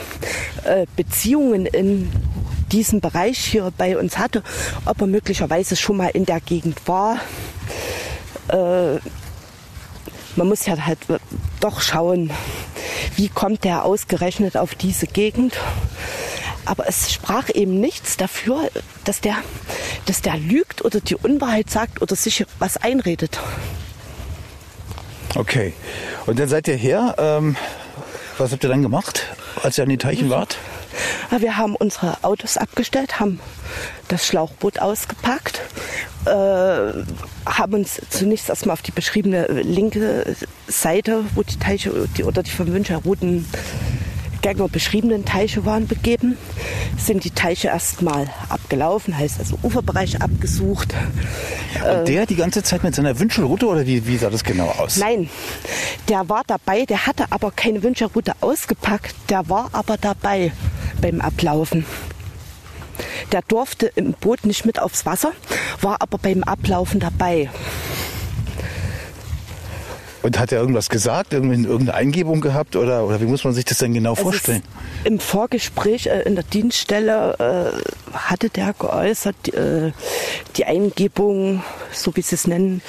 äh, 0.66 0.86
Beziehungen 0.96 1.66
in 1.66 2.12
diesem 2.74 3.00
Bereich 3.00 3.38
hier 3.38 3.72
bei 3.78 3.98
uns 3.98 4.18
hatte, 4.18 4.44
ob 4.86 5.00
er 5.00 5.08
möglicherweise 5.08 5.76
schon 5.76 5.98
mal 5.98 6.10
in 6.10 6.26
der 6.26 6.42
Gegend 6.42 6.88
war. 6.88 7.20
Äh, 8.50 9.00
man 10.36 10.48
muss 10.48 10.66
ja 10.66 10.76
halt 10.78 11.00
doch 11.60 11.82
schauen, 11.82 12.32
wie 13.16 13.30
kommt 13.30 13.64
der 13.64 13.86
ausgerechnet 13.86 14.58
auf 14.58 14.76
diese 14.76 15.08
Gegend. 15.08 15.58
Aber 16.66 16.88
es 16.88 17.12
sprach 17.12 17.50
eben 17.54 17.80
nichts 17.80 18.18
dafür, 18.18 18.70
dass 19.04 19.22
der, 19.22 19.36
dass 20.06 20.22
der 20.22 20.38
lügt 20.38 20.84
oder 20.84 21.02
die 21.02 21.16
Unwahrheit 21.16 21.70
sagt 21.70 22.02
oder 22.02 22.16
sich 22.16 22.46
was 22.58 22.78
einredet. 22.78 23.40
Okay. 25.36 25.74
Und 26.26 26.40
dann 26.40 26.48
seid 26.48 26.68
ihr 26.68 26.76
her. 26.76 27.16
Ähm, 27.18 27.56
was 28.38 28.52
habt 28.52 28.64
ihr 28.64 28.70
dann 28.70 28.82
gemacht, 28.82 29.28
als 29.62 29.78
ihr 29.78 29.84
an 29.84 29.90
den 29.90 30.00
Teichen 30.00 30.30
wart? 30.30 30.58
Ja, 31.34 31.42
Wir 31.42 31.58
haben 31.58 31.76
unsere 31.76 32.24
Autos 32.24 32.58
abgestellt, 32.58 33.20
haben 33.20 33.40
das 34.08 34.28
Schlauchboot 34.28 34.78
ausgepackt 34.78 35.62
äh, 36.26 36.30
haben 36.30 37.74
uns 37.74 38.00
zunächst 38.12 38.50
erstmal 38.50 38.74
auf 38.74 38.84
die 38.84 38.92
beschriebene 38.92 39.48
linke 39.48 40.36
Seite, 40.68 41.26
wo 41.34 41.42
die 41.42 41.58
Teiche 41.58 42.08
die, 42.16 42.24
oder 42.24 42.44
die 42.44 42.52
vom 42.52 42.68
Wüncherrouten 42.68 43.48
Gänger 44.44 44.68
beschriebenen 44.68 45.26
Teiche 45.26 45.66
waren 45.66 45.88
begeben, 45.88 46.38
sind 46.98 47.24
die 47.24 47.32
Teiche 47.32 47.70
erstmal 47.70 48.30
abgelaufen, 48.50 49.18
heißt 49.18 49.40
also 49.40 49.58
Uferbereich 49.64 50.22
abgesucht. 50.22 50.94
Und 51.98 52.08
der 52.08 52.28
die 52.28 52.36
ganze 52.36 52.62
Zeit 52.62 52.84
mit 52.84 52.94
seiner 52.94 53.18
Wünschelrute 53.20 53.66
oder 53.66 53.88
wie, 53.88 54.06
wie 54.06 54.18
sah 54.18 54.30
das 54.30 54.44
genau 54.44 54.68
aus? 54.68 54.98
Nein, 54.98 55.30
der 56.10 56.30
war 56.30 56.44
dabei, 56.46 56.86
der 56.86 57.08
hatte 57.08 57.26
aber 57.32 57.50
keine 57.50 57.82
Wünschelrute 57.82 58.34
ausgepackt, 58.42 59.16
der 59.30 59.50
war 59.50 59.70
aber 59.72 59.98
dabei 59.98 60.52
beim 61.04 61.20
Ablaufen. 61.20 61.86
Der 63.34 63.42
durfte 63.42 63.88
im 63.96 64.14
Boot 64.14 64.46
nicht 64.46 64.66
mit 64.66 64.80
aufs 64.80 65.06
Wasser, 65.06 65.34
war 65.82 65.98
aber 66.02 66.18
beim 66.18 66.44
Ablaufen 66.44 67.02
dabei. 67.02 67.50
Und 70.22 70.40
hat 70.40 70.54
er 70.54 70.62
irgendwas 70.62 70.88
gesagt, 70.88 71.34
irgendeine 71.34 71.94
Eingebung 71.94 72.40
gehabt 72.40 72.78
oder, 72.78 73.06
oder 73.06 73.20
wie 73.20 73.26
muss 73.26 73.44
man 73.44 73.54
sich 73.54 73.66
das 73.66 73.80
denn 73.80 73.94
genau 73.94 74.14
Es 74.14 74.22
vorstellen? 74.22 74.64
Im 75.04 75.20
Vorgespräch 75.20 76.08
äh, 76.08 76.22
in 76.22 76.36
der 76.36 76.46
Dienststelle 76.46 77.74
äh, 78.14 78.18
hatte 78.18 78.50
der 78.50 78.72
geäußert, 78.72 79.54
äh, 79.54 79.92
die 80.56 80.64
Eingebung, 80.64 81.62
so 81.92 82.16
wie 82.16 82.22
sie 82.22 82.36
es 82.36 82.48
nennen, 82.48 82.82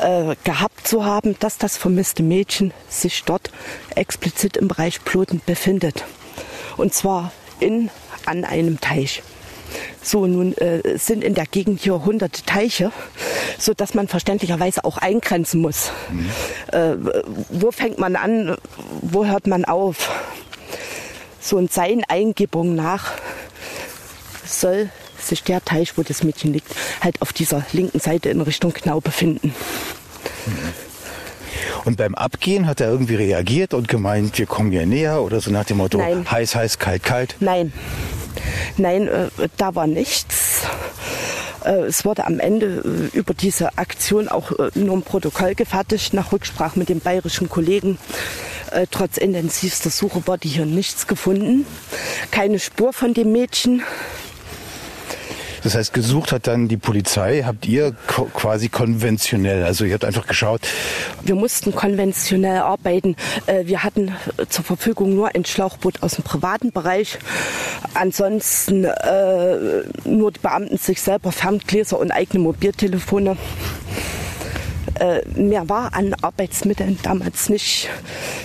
äh, 0.00 0.34
gehabt 0.42 0.84
zu 0.84 1.04
haben, 1.04 1.36
dass 1.38 1.58
das 1.58 1.76
vermisste 1.76 2.24
Mädchen 2.24 2.74
sich 2.88 3.22
dort 3.22 3.52
explizit 3.94 4.56
im 4.56 4.66
Bereich 4.66 5.04
Ploten 5.04 5.40
befindet. 5.46 6.02
Und 6.76 6.94
zwar 6.94 7.30
in, 7.62 7.90
an 8.26 8.44
einem 8.44 8.80
Teich. 8.80 9.22
So, 10.02 10.26
nun 10.26 10.56
äh, 10.58 10.98
sind 10.98 11.24
in 11.24 11.34
der 11.34 11.46
Gegend 11.46 11.80
hier 11.80 12.04
hunderte 12.04 12.42
Teiche, 12.42 12.92
so 13.58 13.72
dass 13.72 13.94
man 13.94 14.08
verständlicherweise 14.08 14.84
auch 14.84 14.98
eingrenzen 14.98 15.60
muss. 15.60 15.92
Äh, 16.72 16.96
wo 17.48 17.70
fängt 17.70 17.98
man 17.98 18.16
an, 18.16 18.56
wo 19.00 19.24
hört 19.24 19.46
man 19.46 19.64
auf? 19.64 20.10
So 21.40 21.56
und 21.56 21.72
seinen 21.72 22.04
Eingebungen 22.04 22.74
nach 22.74 23.12
soll 24.44 24.90
sich 25.18 25.42
der 25.44 25.64
Teich, 25.64 25.96
wo 25.96 26.02
das 26.02 26.22
Mädchen 26.24 26.52
liegt, 26.52 26.74
halt 27.00 27.22
auf 27.22 27.32
dieser 27.32 27.64
linken 27.72 28.00
Seite 28.00 28.28
in 28.28 28.40
Richtung 28.40 28.72
Knau 28.72 29.00
befinden. 29.00 29.54
Und 31.84 31.96
beim 31.96 32.14
Abgehen 32.14 32.66
hat 32.66 32.80
er 32.80 32.88
irgendwie 32.88 33.16
reagiert 33.16 33.74
und 33.74 33.88
gemeint, 33.88 34.38
wir 34.38 34.46
kommen 34.46 34.70
hier 34.70 34.86
näher 34.86 35.22
oder 35.22 35.40
so 35.40 35.50
nach 35.50 35.64
dem 35.64 35.78
Motto 35.78 35.98
Nein. 35.98 36.30
heiß, 36.30 36.54
heiß, 36.54 36.78
kalt, 36.78 37.02
kalt. 37.02 37.36
Nein, 37.40 37.72
nein, 38.76 39.08
äh, 39.08 39.28
da 39.56 39.74
war 39.74 39.86
nichts. 39.86 40.62
Äh, 41.64 41.82
es 41.82 42.04
wurde 42.04 42.26
am 42.26 42.40
Ende 42.40 43.10
äh, 43.12 43.16
über 43.16 43.34
diese 43.34 43.78
Aktion 43.78 44.28
auch 44.28 44.52
äh, 44.52 44.70
nur 44.74 44.96
ein 44.96 45.02
Protokoll 45.02 45.54
gefertigt, 45.54 46.14
nach 46.14 46.32
Rücksprache 46.32 46.78
mit 46.78 46.88
dem 46.88 47.00
bayerischen 47.00 47.48
Kollegen. 47.48 47.98
Äh, 48.70 48.86
Trotz 48.90 49.16
intensivster 49.16 49.90
Suche 49.90 50.26
wurde 50.26 50.48
hier 50.48 50.66
nichts 50.66 51.06
gefunden. 51.06 51.66
Keine 52.30 52.58
Spur 52.58 52.92
von 52.92 53.14
dem 53.14 53.32
Mädchen. 53.32 53.82
Das 55.62 55.74
heißt, 55.74 55.92
gesucht 55.92 56.32
hat 56.32 56.46
dann 56.46 56.68
die 56.68 56.76
Polizei, 56.76 57.42
habt 57.44 57.66
ihr 57.66 57.92
quasi 58.06 58.68
konventionell, 58.68 59.62
also 59.62 59.84
ihr 59.84 59.94
habt 59.94 60.04
einfach 60.04 60.26
geschaut, 60.26 60.62
Wir 61.24 61.34
mussten 61.34 61.74
konventionell 61.74 62.58
arbeiten. 62.58 63.16
Äh, 63.46 63.66
Wir 63.66 63.84
hatten 63.84 64.08
äh, 64.36 64.46
zur 64.48 64.64
Verfügung 64.64 65.14
nur 65.14 65.34
ein 65.34 65.44
Schlauchboot 65.44 66.02
aus 66.02 66.14
dem 66.14 66.24
privaten 66.24 66.72
Bereich. 66.72 67.18
Ansonsten 67.94 68.84
äh, 68.84 69.82
nur 70.04 70.32
die 70.32 70.40
Beamten 70.40 70.78
sich 70.78 71.00
selber, 71.00 71.30
Ferngläser 71.32 71.98
und 71.98 72.10
eigene 72.10 72.42
Mobiltelefone. 72.42 73.36
Mehr 75.34 75.68
war 75.68 75.94
an 75.94 76.14
Arbeitsmitteln 76.20 76.98
damals 77.02 77.48
nicht 77.48 77.88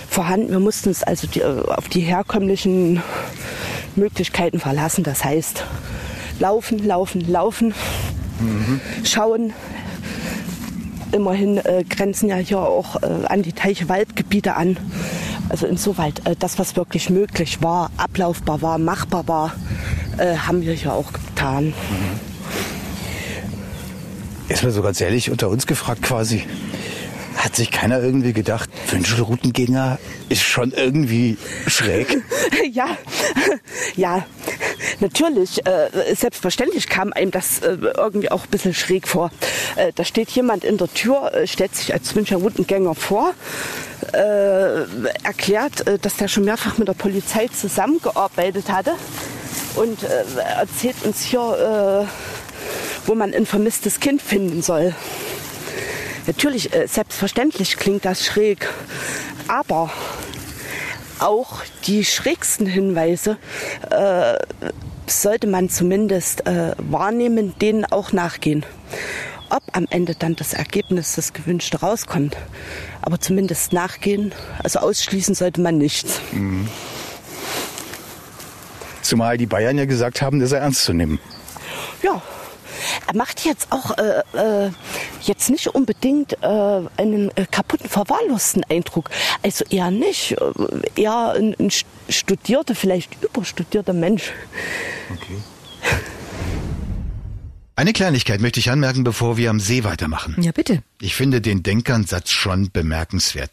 vorhanden. 0.08 0.50
Wir 0.50 0.58
mussten 0.58 0.88
uns 0.88 1.04
also 1.04 1.28
die, 1.28 1.44
auf 1.44 1.88
die 1.88 2.00
herkömmlichen 2.00 3.02
Möglichkeiten 3.94 4.58
verlassen. 4.58 5.04
Das 5.04 5.24
heißt, 5.24 5.64
laufen, 6.38 6.84
laufen, 6.84 7.30
laufen, 7.30 7.74
schauen, 9.04 9.52
immerhin 11.12 11.58
äh, 11.58 11.84
grenzen 11.88 12.28
ja 12.28 12.36
hier 12.36 12.60
auch 12.60 13.02
äh, 13.02 13.06
an 13.26 13.42
die 13.42 13.52
Teiche 13.52 13.88
Waldgebiete 13.88 14.54
an. 14.54 14.76
Also 15.48 15.66
insoweit 15.66 16.26
äh, 16.26 16.36
das, 16.38 16.58
was 16.58 16.76
wirklich 16.76 17.10
möglich 17.10 17.62
war, 17.62 17.90
ablaufbar 17.96 18.62
war, 18.62 18.78
machbar 18.78 19.26
war, 19.26 19.54
äh, 20.18 20.36
haben 20.36 20.62
wir 20.62 20.74
hier 20.74 20.92
auch 20.92 21.12
getan. 21.12 21.72
ist 24.48 24.62
mir 24.62 24.70
so 24.70 24.82
ganz 24.82 25.00
ehrlich 25.00 25.30
unter 25.30 25.48
uns 25.48 25.66
gefragt 25.66 26.02
quasi, 26.02 26.44
hat 27.38 27.54
sich 27.54 27.70
keiner 27.70 28.02
irgendwie 28.02 28.32
gedacht, 28.32 28.68
Wünschelroutengänger 28.90 29.98
ist 30.28 30.42
schon 30.42 30.72
irgendwie 30.72 31.38
schräg? 31.68 32.18
ja, 32.72 32.96
ja, 33.96 34.26
natürlich. 34.98 35.64
Äh, 35.64 36.14
selbstverständlich 36.14 36.88
kam 36.88 37.12
einem 37.12 37.30
das 37.30 37.60
äh, 37.60 37.76
irgendwie 37.96 38.30
auch 38.30 38.42
ein 38.44 38.50
bisschen 38.50 38.74
schräg 38.74 39.06
vor. 39.06 39.30
Äh, 39.76 39.92
da 39.94 40.04
steht 40.04 40.30
jemand 40.30 40.64
in 40.64 40.78
der 40.78 40.92
Tür, 40.92 41.32
äh, 41.32 41.46
stellt 41.46 41.76
sich 41.76 41.94
als 41.94 42.14
Wünschelroutengänger 42.16 42.96
vor, 42.96 43.34
äh, 44.12 44.82
erklärt, 45.22 45.86
äh, 45.86 45.98
dass 45.98 46.16
der 46.16 46.26
schon 46.26 46.44
mehrfach 46.44 46.76
mit 46.78 46.88
der 46.88 46.94
Polizei 46.94 47.46
zusammengearbeitet 47.46 48.68
hatte 48.70 48.94
und 49.76 50.02
äh, 50.02 50.24
erzählt 50.58 50.96
uns 51.04 51.22
hier, 51.22 52.08
wo 53.06 53.14
man 53.14 53.32
ein 53.32 53.46
vermisstes 53.46 54.00
Kind 54.00 54.20
finden 54.20 54.60
soll. 54.60 54.94
Natürlich, 56.28 56.74
äh, 56.74 56.86
selbstverständlich 56.86 57.78
klingt 57.78 58.04
das 58.04 58.24
schräg, 58.26 58.68
aber 59.48 59.90
auch 61.20 61.62
die 61.86 62.04
schrägsten 62.04 62.66
Hinweise 62.66 63.38
äh, 63.90 64.34
sollte 65.06 65.46
man 65.46 65.70
zumindest 65.70 66.46
äh, 66.46 66.74
wahrnehmen, 66.76 67.54
denen 67.62 67.86
auch 67.86 68.12
nachgehen. 68.12 68.66
Ob 69.48 69.62
am 69.72 69.86
Ende 69.88 70.14
dann 70.16 70.36
das 70.36 70.52
Ergebnis, 70.52 71.14
das 71.14 71.32
gewünschte, 71.32 71.80
rauskommt, 71.80 72.36
aber 73.00 73.18
zumindest 73.18 73.72
nachgehen, 73.72 74.34
also 74.62 74.80
ausschließen 74.80 75.34
sollte 75.34 75.62
man 75.62 75.78
nichts. 75.78 76.20
Zumal 79.00 79.38
die 79.38 79.46
Bayern 79.46 79.78
ja 79.78 79.86
gesagt 79.86 80.20
haben, 80.20 80.40
das 80.40 80.50
sei 80.50 80.58
ernst 80.58 80.84
zu 80.84 80.92
nehmen. 80.92 81.18
Ja, 82.02 82.20
er 83.06 83.16
macht 83.16 83.44
jetzt 83.44 83.68
auch 83.70 83.96
äh, 83.98 84.66
äh, 84.66 84.70
jetzt 85.22 85.50
nicht 85.50 85.66
unbedingt 85.68 86.34
äh, 86.42 86.46
einen 86.96 87.30
äh, 87.36 87.46
kaputten, 87.50 87.88
verwahrlosten 87.88 88.64
Eindruck. 88.68 89.10
Also 89.42 89.64
eher 89.70 89.90
nicht. 89.90 90.32
Äh, 90.32 91.00
eher 91.02 91.32
ein, 91.32 91.54
ein 91.58 91.70
st- 91.70 91.84
studierter, 92.08 92.74
vielleicht 92.74 93.22
überstudierter 93.22 93.92
Mensch. 93.92 94.32
Eine 97.76 97.92
Kleinigkeit 97.92 98.40
möchte 98.40 98.58
ich 98.58 98.70
anmerken, 98.70 99.04
bevor 99.04 99.36
wir 99.36 99.50
am 99.50 99.60
See 99.60 99.84
weitermachen. 99.84 100.34
Ja, 100.42 100.50
bitte. 100.50 100.82
Ich 101.00 101.14
finde 101.14 101.40
den 101.40 101.62
Denkernsatz 101.62 102.30
schon 102.30 102.70
bemerkenswert. 102.72 103.52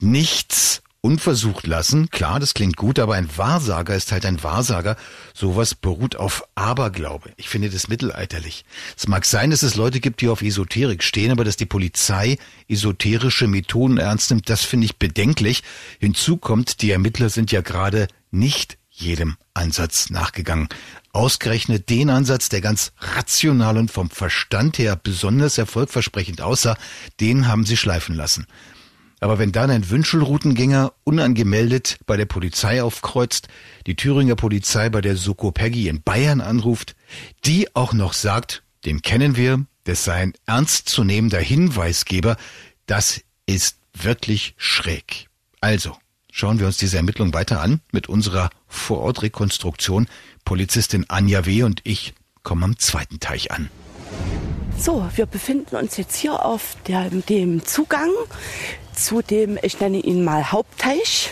Nichts 0.00 0.80
unversucht 1.06 1.68
lassen, 1.68 2.10
klar, 2.10 2.40
das 2.40 2.52
klingt 2.52 2.76
gut, 2.76 2.98
aber 2.98 3.14
ein 3.14 3.30
Wahrsager 3.36 3.94
ist 3.94 4.10
halt 4.10 4.26
ein 4.26 4.42
Wahrsager. 4.42 4.96
Sowas 5.34 5.76
beruht 5.76 6.16
auf 6.16 6.42
Aberglaube. 6.56 7.30
Ich 7.36 7.48
finde 7.48 7.70
das 7.70 7.86
mittelalterlich. 7.86 8.64
Es 8.96 9.06
mag 9.06 9.24
sein, 9.24 9.50
dass 9.50 9.62
es 9.62 9.76
Leute 9.76 10.00
gibt, 10.00 10.20
die 10.20 10.28
auf 10.28 10.42
Esoterik 10.42 11.04
stehen, 11.04 11.30
aber 11.30 11.44
dass 11.44 11.56
die 11.56 11.64
Polizei 11.64 12.38
esoterische 12.68 13.46
Methoden 13.46 13.98
ernst 13.98 14.30
nimmt, 14.30 14.50
das 14.50 14.64
finde 14.64 14.86
ich 14.86 14.96
bedenklich. 14.96 15.62
Hinzu 16.00 16.38
kommt, 16.38 16.82
die 16.82 16.90
Ermittler 16.90 17.30
sind 17.30 17.52
ja 17.52 17.60
gerade 17.60 18.08
nicht 18.32 18.76
jedem 18.90 19.36
Ansatz 19.54 20.10
nachgegangen. 20.10 20.68
Ausgerechnet 21.12 21.88
den 21.88 22.10
Ansatz, 22.10 22.48
der 22.48 22.60
ganz 22.60 22.90
rational 22.98 23.78
und 23.78 23.92
vom 23.92 24.10
Verstand 24.10 24.78
her 24.78 24.96
besonders 24.96 25.56
erfolgversprechend 25.56 26.40
aussah, 26.40 26.76
den 27.20 27.46
haben 27.46 27.64
sie 27.64 27.76
schleifen 27.76 28.16
lassen. 28.16 28.48
Aber 29.20 29.38
wenn 29.38 29.52
dann 29.52 29.70
ein 29.70 29.88
Wünschelroutengänger 29.88 30.92
unangemeldet 31.04 31.98
bei 32.06 32.16
der 32.16 32.26
Polizei 32.26 32.82
aufkreuzt, 32.82 33.48
die 33.86 33.96
Thüringer 33.96 34.36
Polizei 34.36 34.90
bei 34.90 35.00
der 35.00 35.16
Soko 35.16 35.52
Peggy 35.52 35.88
in 35.88 36.02
Bayern 36.02 36.40
anruft, 36.40 36.94
die 37.44 37.74
auch 37.74 37.92
noch 37.92 38.12
sagt, 38.12 38.62
den 38.84 39.00
kennen 39.00 39.36
wir, 39.36 39.64
das 39.84 40.04
sei 40.04 40.14
ein 40.14 40.34
ernstzunehmender 40.46 41.40
Hinweisgeber, 41.40 42.36
das 42.86 43.22
ist 43.46 43.78
wirklich 43.94 44.54
schräg. 44.58 45.28
Also, 45.60 45.96
schauen 46.30 46.58
wir 46.58 46.66
uns 46.66 46.76
diese 46.76 46.98
Ermittlung 46.98 47.32
weiter 47.32 47.60
an 47.62 47.80
mit 47.92 48.08
unserer 48.08 48.50
Vorortrekonstruktion. 48.68 50.08
Polizistin 50.44 51.06
Anja 51.08 51.46
W. 51.46 51.62
und 51.62 51.80
ich 51.84 52.14
kommen 52.42 52.62
am 52.62 52.78
zweiten 52.78 53.18
Teich 53.18 53.50
an. 53.50 53.70
So, 54.78 55.08
wir 55.14 55.24
befinden 55.24 55.76
uns 55.76 55.96
jetzt 55.96 56.16
hier 56.16 56.44
auf 56.44 56.76
der, 56.86 57.08
dem 57.08 57.64
Zugang 57.64 58.10
zu 58.96 59.22
dem, 59.22 59.58
ich 59.62 59.80
nenne 59.80 59.98
ihn 59.98 60.24
mal 60.24 60.50
Hauptteich. 60.52 61.30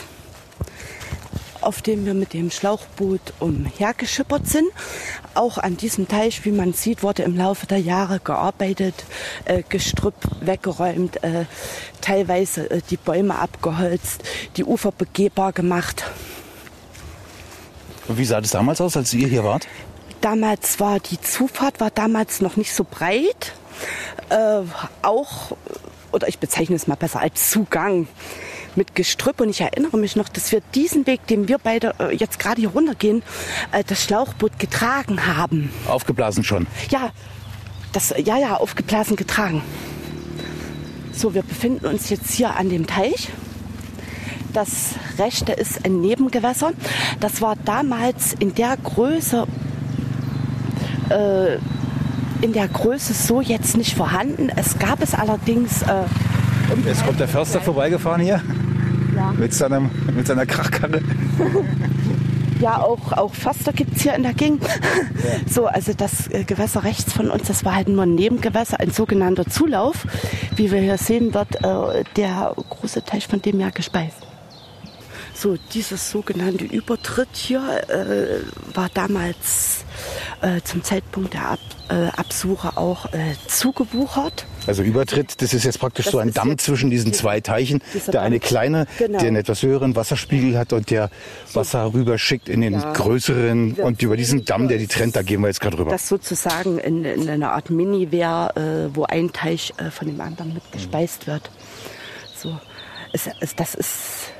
auf 1.60 1.80
dem 1.80 2.04
wir 2.04 2.12
mit 2.12 2.34
dem 2.34 2.50
Schlauchboot 2.50 3.32
umhergeschippert 3.40 4.46
sind. 4.46 4.68
Auch 5.32 5.56
an 5.56 5.78
diesem 5.78 6.06
Teich, 6.06 6.44
wie 6.44 6.52
man 6.52 6.74
sieht, 6.74 7.02
wurde 7.02 7.22
im 7.22 7.36
Laufe 7.36 7.66
der 7.66 7.78
Jahre 7.78 8.20
gearbeitet, 8.20 8.94
äh, 9.46 9.62
Gestrüpp 9.66 10.14
weggeräumt, 10.42 11.24
äh, 11.24 11.46
teilweise 12.02 12.70
äh, 12.70 12.82
die 12.90 12.98
Bäume 12.98 13.38
abgeholzt, 13.38 14.22
die 14.58 14.64
Ufer 14.64 14.92
begehbar 14.92 15.52
gemacht. 15.52 16.04
Wie 18.08 18.24
sah 18.26 18.42
das 18.42 18.50
damals 18.50 18.82
aus, 18.82 18.96
als 18.98 19.14
ihr 19.14 19.28
hier 19.28 19.44
wart? 19.44 19.66
Damals 20.20 20.80
war 20.80 21.00
die 21.00 21.20
Zufahrt 21.20 21.80
war 21.80 21.90
damals 21.90 22.40
noch 22.42 22.56
nicht 22.56 22.74
so 22.74 22.84
breit. 22.84 23.52
Äh, 24.28 24.60
auch, 25.02 25.56
oder 26.14 26.28
ich 26.28 26.38
bezeichne 26.38 26.76
es 26.76 26.86
mal 26.86 26.94
besser 26.94 27.20
als 27.20 27.50
Zugang 27.50 28.06
mit 28.76 28.94
Gestrüpp. 28.94 29.40
Und 29.40 29.50
ich 29.50 29.60
erinnere 29.60 29.96
mich 29.98 30.16
noch, 30.16 30.28
dass 30.28 30.52
wir 30.52 30.62
diesen 30.74 31.06
Weg, 31.06 31.26
den 31.26 31.48
wir 31.48 31.58
beide 31.58 31.94
äh, 31.98 32.14
jetzt 32.14 32.38
gerade 32.38 32.60
hier 32.60 32.70
runtergehen, 32.70 33.22
äh, 33.72 33.84
das 33.84 34.02
Schlauchboot 34.02 34.58
getragen 34.58 35.26
haben. 35.26 35.70
Aufgeblasen 35.86 36.44
schon. 36.44 36.66
Ja, 36.90 37.10
das, 37.92 38.14
ja, 38.16 38.38
ja, 38.38 38.56
aufgeblasen 38.56 39.16
getragen. 39.16 39.62
So, 41.12 41.34
wir 41.34 41.42
befinden 41.42 41.86
uns 41.86 42.10
jetzt 42.10 42.32
hier 42.32 42.56
an 42.56 42.68
dem 42.70 42.86
Teich. 42.86 43.28
Das 44.52 44.94
rechte 45.18 45.52
ist 45.52 45.84
ein 45.84 46.00
Nebengewässer. 46.00 46.72
Das 47.20 47.40
war 47.40 47.56
damals 47.64 48.34
in 48.38 48.54
der 48.54 48.76
Größe, 48.76 49.46
äh, 51.10 51.58
in 52.40 52.52
der 52.52 52.68
Größe 52.68 53.14
so 53.14 53.40
jetzt 53.40 53.76
nicht 53.76 53.96
vorhanden. 53.96 54.50
Es 54.54 54.78
gab 54.78 55.02
es 55.02 55.14
allerdings. 55.14 55.82
Äh, 55.82 56.04
Jetzt 56.86 57.04
kommt 57.04 57.20
der 57.20 57.28
Förster 57.28 57.60
vorbeigefahren 57.60 58.20
hier. 58.20 58.42
Ja. 59.14 59.32
Mit, 59.32 59.54
seinem, 59.54 59.90
mit 60.14 60.26
seiner 60.26 60.46
Krachkarre. 60.46 61.00
Ja, 62.60 62.80
auch, 62.80 63.12
auch 63.12 63.34
Förster 63.34 63.72
gibt 63.72 63.96
es 63.96 64.02
hier 64.02 64.14
in 64.14 64.22
der 64.22 64.32
Gegend. 64.32 64.64
So, 65.46 65.66
also 65.66 65.92
das 65.92 66.28
äh, 66.28 66.44
Gewässer 66.44 66.84
rechts 66.84 67.12
von 67.12 67.30
uns, 67.30 67.48
das 67.48 67.64
war 67.64 67.74
halt 67.74 67.88
nur 67.88 68.04
ein 68.04 68.14
Nebengewässer, 68.14 68.80
ein 68.80 68.90
sogenannter 68.90 69.46
Zulauf. 69.46 70.06
Wie 70.56 70.70
wir 70.70 70.80
hier 70.80 70.96
sehen, 70.98 71.34
wird 71.34 71.56
äh, 71.56 72.04
der 72.16 72.54
große 72.70 73.04
Teich 73.04 73.26
von 73.26 73.42
dem 73.42 73.60
ja 73.60 73.70
gespeist. 73.70 74.18
So, 75.34 75.56
dieses 75.74 76.10
sogenannte 76.10 76.64
Übertritt 76.64 77.28
hier 77.32 77.60
äh, 77.88 78.74
war 78.74 78.88
damals 78.94 79.84
äh, 80.40 80.60
zum 80.62 80.82
Zeitpunkt 80.82 81.34
der 81.34 81.50
Ab, 81.50 81.58
äh, 81.88 82.06
Absuche 82.16 82.76
auch 82.76 83.06
äh, 83.12 83.34
zugewuchert. 83.46 84.46
Also 84.66 84.82
Übertritt, 84.82 85.42
das 85.42 85.52
ist 85.52 85.64
jetzt 85.64 85.78
praktisch 85.78 86.06
Das 86.06 86.12
so 86.12 86.18
ein 86.18 86.32
Damm 86.32 86.56
zwischen 86.58 86.88
diesen 86.90 87.12
die- 87.12 87.18
zwei 87.18 87.40
Teichen. 87.40 87.82
Der 88.12 88.22
eine 88.22 88.40
kleine, 88.40 88.86
Genau. 88.98 89.18
der 89.18 89.28
einen 89.28 89.36
etwas 89.36 89.62
höheren 89.62 89.94
Wasserspiegel 89.94 90.56
hat 90.58 90.72
und 90.72 90.90
der 90.90 91.10
Wasser 91.52 91.92
rüberschickt 91.92 92.48
in 92.48 92.62
den 92.62 92.74
Ja. 92.74 92.92
größeren. 92.92 93.74
Und 93.74 94.00
über 94.02 94.16
diesen 94.16 94.44
Damm, 94.44 94.68
der 94.68 94.78
die 94.78 94.86
trennt, 94.86 95.14
da 95.16 95.22
gehen 95.22 95.40
wir 95.42 95.48
jetzt 95.48 95.60
gerade 95.60 95.78
rüber. 95.78 95.90
Das 95.90 96.08
sozusagen 96.08 96.78
in, 96.78 97.04
in 97.04 97.28
einer 97.28 97.52
Art 97.52 97.68
Mini-Wehr, 97.70 98.52
äh, 98.56 98.96
wo 98.96 99.04
ein 99.04 99.32
Teich 99.32 99.74
äh, 99.76 99.90
von 99.90 100.06
dem 100.08 100.20
anderen 100.20 100.54
mit 100.54 100.62
gespeist 100.72 101.26
wird. 101.26 101.50
So, 102.36 102.58
es, 103.12 103.28
es, 103.40 103.54
das 103.54 103.74
ist 103.74 104.32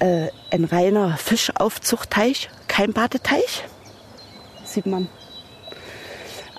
äh, 0.00 0.28
ein 0.50 0.64
reiner 0.64 1.16
Fischaufzuchtteich, 1.16 2.50
kein 2.66 2.92
Badeteich. 2.92 3.62
Sieht 4.64 4.86
man 4.86 5.08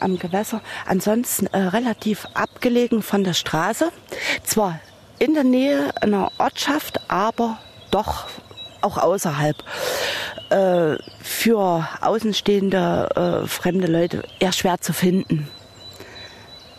am 0.04 0.20
Gewässer. 0.20 0.62
Ansonsten 0.86 1.48
äh, 1.48 1.58
relativ 1.58 2.28
abgelegen 2.34 3.02
von 3.02 3.24
der 3.24 3.34
Straße. 3.34 3.92
Zwar 4.44 4.80
in 5.20 5.34
der 5.34 5.44
Nähe 5.44 5.92
einer 6.02 6.32
Ortschaft, 6.38 7.00
aber 7.08 7.58
doch 7.92 8.26
auch 8.82 8.98
außerhalb. 8.98 9.56
Äh, 10.50 10.98
für 11.22 11.88
außenstehende 12.02 13.44
äh, 13.44 13.48
fremde 13.48 13.88
Leute 13.88 14.24
eher 14.40 14.52
schwer 14.52 14.80
zu 14.82 14.94
finden. 14.94 15.48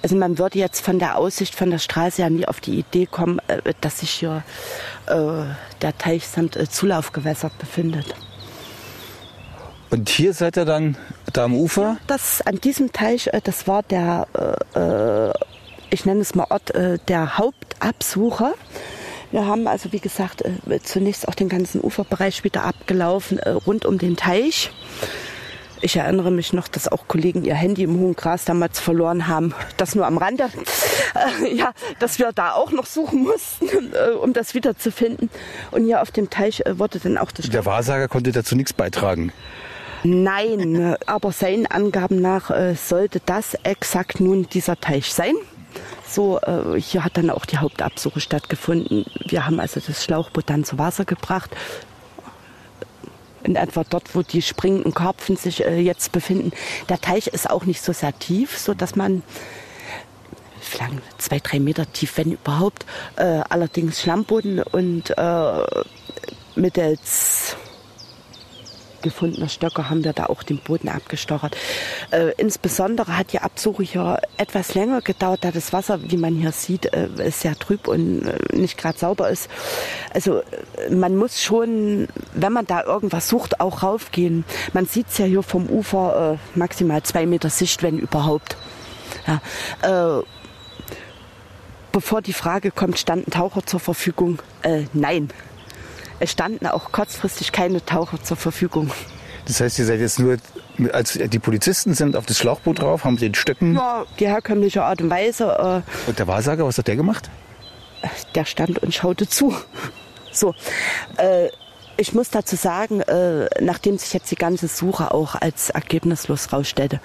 Also 0.02 0.16
man 0.16 0.38
würde 0.38 0.58
jetzt 0.58 0.84
von 0.84 0.98
der 0.98 1.16
Aussicht 1.16 1.54
von 1.54 1.70
der 1.70 1.78
Straße 1.78 2.20
ja 2.20 2.28
nie 2.28 2.46
auf 2.46 2.60
die 2.60 2.78
Idee 2.78 3.06
kommen, 3.06 3.40
äh, 3.48 3.72
dass 3.80 4.00
sich 4.00 4.10
hier 4.10 4.42
äh, 5.06 5.44
der 5.80 5.96
Teich 5.96 6.28
samt 6.28 6.56
äh, 6.56 6.68
Zulaufgewässer 6.68 7.50
befindet. 7.58 8.14
Und 9.94 10.08
hier 10.08 10.32
seid 10.32 10.56
ihr 10.56 10.64
dann 10.64 10.96
da 11.32 11.44
am 11.44 11.54
Ufer? 11.54 11.98
Das 12.08 12.42
an 12.44 12.56
diesem 12.60 12.92
Teich, 12.92 13.28
äh, 13.28 13.40
das 13.44 13.68
war 13.68 13.84
der, 13.84 14.26
äh, 14.74 15.28
äh, 15.28 15.32
ich 15.90 16.04
nenne 16.04 16.20
es 16.20 16.34
mal 16.34 16.48
Ort 16.50 16.74
äh, 16.74 16.98
der 17.06 17.38
Hauptabsucher. 17.38 18.54
Wir 19.30 19.46
haben 19.46 19.68
also, 19.68 19.92
wie 19.92 20.00
gesagt, 20.00 20.42
zunächst 20.82 21.28
auch 21.28 21.36
den 21.36 21.48
ganzen 21.48 21.80
Uferbereich 21.80 22.42
wieder 22.42 22.64
abgelaufen, 22.64 23.38
rund 23.38 23.84
um 23.84 23.98
den 23.98 24.16
Teich. 24.16 24.72
Ich 25.80 25.96
erinnere 25.96 26.30
mich 26.30 26.52
noch, 26.52 26.66
dass 26.66 26.86
auch 26.88 27.06
Kollegen 27.08 27.44
ihr 27.44 27.54
Handy 27.54 27.84
im 27.84 27.98
hohen 27.98 28.16
Gras 28.16 28.44
damals 28.44 28.80
verloren 28.80 29.28
haben. 29.28 29.54
Das 29.76 29.94
nur 29.94 30.06
am 30.06 30.18
Rande. 30.18 30.48
Ja, 31.54 31.72
dass 32.00 32.18
wir 32.18 32.32
da 32.32 32.54
auch 32.54 32.72
noch 32.72 32.86
suchen 32.86 33.22
mussten, 33.22 33.68
um 34.20 34.32
das 34.32 34.54
wiederzufinden. 34.54 35.30
Und 35.70 35.84
hier 35.84 36.02
auf 36.02 36.10
dem 36.10 36.28
Teich 36.28 36.62
wurde 36.68 36.98
dann 36.98 37.18
auch 37.18 37.30
das 37.30 37.48
Der 37.48 37.64
Wahrsager 37.64 38.08
konnte 38.08 38.32
dazu 38.32 38.56
nichts 38.56 38.72
beitragen. 38.72 39.32
Nein, 40.06 40.96
aber 41.06 41.32
seinen 41.32 41.66
Angaben 41.66 42.20
nach 42.20 42.50
äh, 42.50 42.74
sollte 42.74 43.20
das 43.24 43.54
exakt 43.62 44.20
nun 44.20 44.46
dieser 44.50 44.78
Teich 44.78 45.14
sein. 45.14 45.34
So, 46.06 46.38
äh, 46.40 46.78
hier 46.78 47.04
hat 47.04 47.16
dann 47.16 47.30
auch 47.30 47.46
die 47.46 47.56
Hauptabsuche 47.56 48.20
stattgefunden. 48.20 49.06
Wir 49.26 49.46
haben 49.46 49.60
also 49.60 49.80
das 49.80 50.04
Schlauchboot 50.04 50.44
dann 50.50 50.62
zu 50.64 50.78
Wasser 50.78 51.06
gebracht. 51.06 51.50
In 53.44 53.56
etwa 53.56 53.82
dort, 53.88 54.14
wo 54.14 54.20
die 54.20 54.42
springenden 54.42 54.92
Karpfen 54.92 55.36
sich 55.36 55.64
äh, 55.64 55.80
jetzt 55.80 56.12
befinden. 56.12 56.52
Der 56.90 57.00
Teich 57.00 57.28
ist 57.28 57.48
auch 57.48 57.64
nicht 57.64 57.82
so 57.82 57.94
sehr 57.94 58.16
tief, 58.18 58.58
so 58.58 58.74
dass 58.74 58.96
man 58.96 59.22
lang, 60.78 61.00
zwei, 61.16 61.40
drei 61.40 61.60
Meter 61.60 61.90
tief, 61.90 62.18
wenn 62.18 62.32
überhaupt. 62.32 62.84
Äh, 63.16 63.40
allerdings 63.48 64.02
Schlammboden 64.02 64.62
und 64.62 65.16
äh, 65.16 65.84
mittels 66.56 67.56
gefundener 69.04 69.48
Stöcke 69.48 69.88
haben 69.88 70.02
wir 70.02 70.12
da 70.12 70.26
auch 70.26 70.42
den 70.42 70.58
Boden 70.58 70.88
abgestochert. 70.88 71.56
Äh, 72.10 72.32
insbesondere 72.38 73.16
hat 73.16 73.32
die 73.32 73.38
Absuche 73.38 73.84
hier 73.84 74.20
etwas 74.36 74.74
länger 74.74 75.02
gedauert, 75.02 75.44
da 75.44 75.52
das 75.52 75.72
Wasser, 75.72 76.00
wie 76.02 76.16
man 76.16 76.34
hier 76.34 76.50
sieht, 76.50 76.92
äh, 76.92 77.08
sehr 77.30 77.56
trüb 77.56 77.86
und 77.86 78.26
äh, 78.26 78.56
nicht 78.56 78.76
gerade 78.78 78.98
sauber 78.98 79.28
ist. 79.28 79.48
Also 80.12 80.40
äh, 80.40 80.92
man 80.92 81.16
muss 81.16 81.42
schon, 81.42 82.08
wenn 82.32 82.52
man 82.52 82.66
da 82.66 82.82
irgendwas 82.82 83.28
sucht, 83.28 83.60
auch 83.60 83.82
raufgehen. 83.82 84.44
Man 84.72 84.86
sieht 84.86 85.08
es 85.10 85.18
ja 85.18 85.26
hier 85.26 85.42
vom 85.42 85.68
Ufer 85.68 86.38
äh, 86.38 86.58
maximal 86.58 87.02
zwei 87.02 87.26
Meter 87.26 87.50
Sicht, 87.50 87.82
wenn 87.82 87.98
überhaupt. 87.98 88.56
Ja, 89.26 90.18
äh, 90.18 90.22
bevor 91.92 92.22
die 92.22 92.32
Frage 92.32 92.70
kommt, 92.70 92.98
standen 92.98 93.30
Taucher 93.30 93.64
zur 93.66 93.80
Verfügung? 93.80 94.40
Äh, 94.62 94.84
nein. 94.94 95.28
Es 96.24 96.30
standen 96.30 96.66
auch 96.66 96.90
kurzfristig 96.90 97.52
keine 97.52 97.84
Taucher 97.84 98.22
zur 98.22 98.38
Verfügung. 98.38 98.90
Das 99.44 99.60
heißt, 99.60 99.78
ihr 99.78 99.84
seid 99.84 100.00
jetzt 100.00 100.18
nur, 100.18 100.38
als 100.90 101.12
die 101.22 101.38
Polizisten 101.38 101.92
sind 101.92 102.16
auf 102.16 102.24
das 102.24 102.38
Schlauchboot 102.38 102.80
drauf, 102.80 103.04
haben 103.04 103.18
den 103.18 103.34
Stöcken. 103.34 103.74
Ja, 103.74 104.06
die 104.18 104.26
herkömmliche 104.26 104.82
Art 104.82 105.02
und 105.02 105.10
Weise, 105.10 105.84
Und 106.06 106.18
der 106.18 106.26
Wahrsager, 106.26 106.64
was 106.64 106.78
hat 106.78 106.88
der 106.88 106.96
gemacht? 106.96 107.28
äh, 108.00 108.08
der 108.34 108.46
stand 108.46 108.78
und 108.78 108.94
schaute 108.94 109.28
zu. 109.28 109.54
So, 110.32 110.52
äh, 111.18 111.48
ich 111.98 112.12
muss 112.14 112.30
dazu 112.30 112.56
sagen, 112.56 113.02
äh, 113.02 113.46
nachdem 113.60 113.98
sich 113.98 114.12
jetzt 114.14 114.30
die 114.32 114.34
ganze 114.36 114.66
Suche 114.66 115.12
auch 115.12 115.34
als 115.36 115.70
ergebnislos 115.70 116.52
rausstellte, 116.54 117.00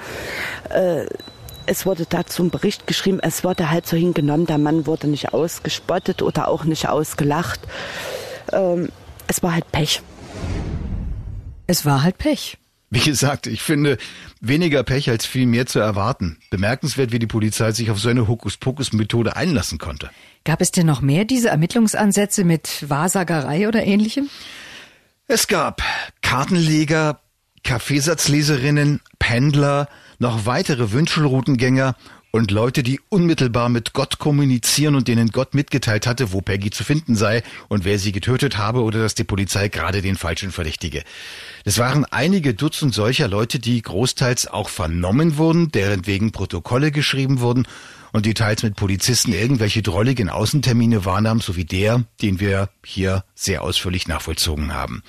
äh, 0.69 1.05
es 1.67 1.85
wurde 1.85 2.05
dazu 2.09 2.41
ein 2.43 2.49
Bericht 2.51 2.87
geschrieben, 2.87 3.19
es 3.21 3.43
wurde 3.43 3.69
halt 3.69 3.85
so 3.85 3.95
hingenommen, 3.97 4.47
der 4.47 4.57
Mann 4.57 4.87
wurde 4.87 5.07
nicht 5.07 5.31
ausgespottet 5.33 6.21
oder 6.23 6.47
auch 6.47 6.63
nicht 6.63 6.87
ausgelacht. 6.89 7.59
Ähm, 8.51 8.89
es 9.29 9.43
war 9.43 9.53
halt 9.53 9.71
Pech. 9.71 10.01
Es 11.67 11.85
war 11.85 12.03
halt 12.03 12.17
Pech. 12.17 12.57
Wie 12.89 12.99
gesagt, 12.99 13.45
ich 13.45 13.61
finde 13.61 13.99
weniger 14.41 14.81
Pech 14.83 15.09
als 15.09 15.27
viel 15.27 15.45
mehr 15.45 15.67
zu 15.67 15.79
erwarten. 15.79 16.39
Bemerkenswert, 16.49 17.11
wie 17.11 17.19
die 17.19 17.27
Polizei 17.27 17.71
sich 17.71 17.91
auf 17.91 17.99
so 17.99 18.09
eine 18.09 18.27
Hokuspokus-Methode 18.27 19.35
einlassen 19.35 19.77
konnte. 19.77 20.09
Gab 20.43 20.61
es 20.61 20.71
denn 20.71 20.87
noch 20.87 21.01
mehr 21.01 21.25
diese 21.25 21.49
Ermittlungsansätze 21.49 22.43
mit 22.43 22.89
Wahrsagerei 22.89 23.67
oder 23.67 23.85
ähnlichem? 23.85 24.29
Es 25.27 25.47
gab 25.47 25.83
Kartenleger, 26.23 27.19
Kaffeesatzleserinnen, 27.63 29.01
Pendler, 29.19 29.87
noch 30.17 30.47
weitere 30.47 30.91
Wünschelroutengänger 30.91 31.95
und 32.31 32.51
Leute, 32.51 32.83
die 32.83 32.99
unmittelbar 33.09 33.69
mit 33.69 33.93
Gott 33.93 34.19
kommunizieren 34.19 34.95
und 34.95 35.07
denen 35.07 35.29
Gott 35.29 35.53
mitgeteilt 35.53 36.05
hatte, 36.05 36.31
wo 36.31 36.41
Peggy 36.41 36.69
zu 36.69 36.83
finden 36.83 37.15
sei 37.15 37.43
und 37.67 37.85
wer 37.85 37.97
sie 37.97 38.11
getötet 38.11 38.57
habe 38.57 38.83
oder 38.83 38.99
dass 38.99 39.15
die 39.15 39.23
Polizei 39.23 39.67
gerade 39.69 40.01
den 40.01 40.15
Falschen 40.15 40.51
verdächtige. 40.51 41.03
Es 41.65 41.77
waren 41.77 42.05
einige 42.05 42.53
Dutzend 42.53 42.93
solcher 42.93 43.27
Leute, 43.27 43.59
die 43.59 43.81
großteils 43.81 44.47
auch 44.47 44.69
vernommen 44.69 45.37
wurden, 45.37 45.71
deren 45.71 46.05
wegen 46.05 46.31
Protokolle 46.31 46.91
geschrieben 46.91 47.39
wurden 47.39 47.67
und 48.11 48.25
die 48.25 48.33
teils 48.33 48.63
mit 48.63 48.75
Polizisten 48.75 49.33
irgendwelche 49.33 49.81
drolligen 49.81 50.29
Außentermine 50.29 51.05
wahrnahmen, 51.05 51.41
so 51.41 51.55
wie 51.55 51.65
der, 51.65 52.03
den 52.21 52.39
wir 52.39 52.69
hier 52.83 53.23
sehr 53.35 53.61
ausführlich 53.63 54.07
nachvollzogen 54.07 54.73
haben. 54.73 55.03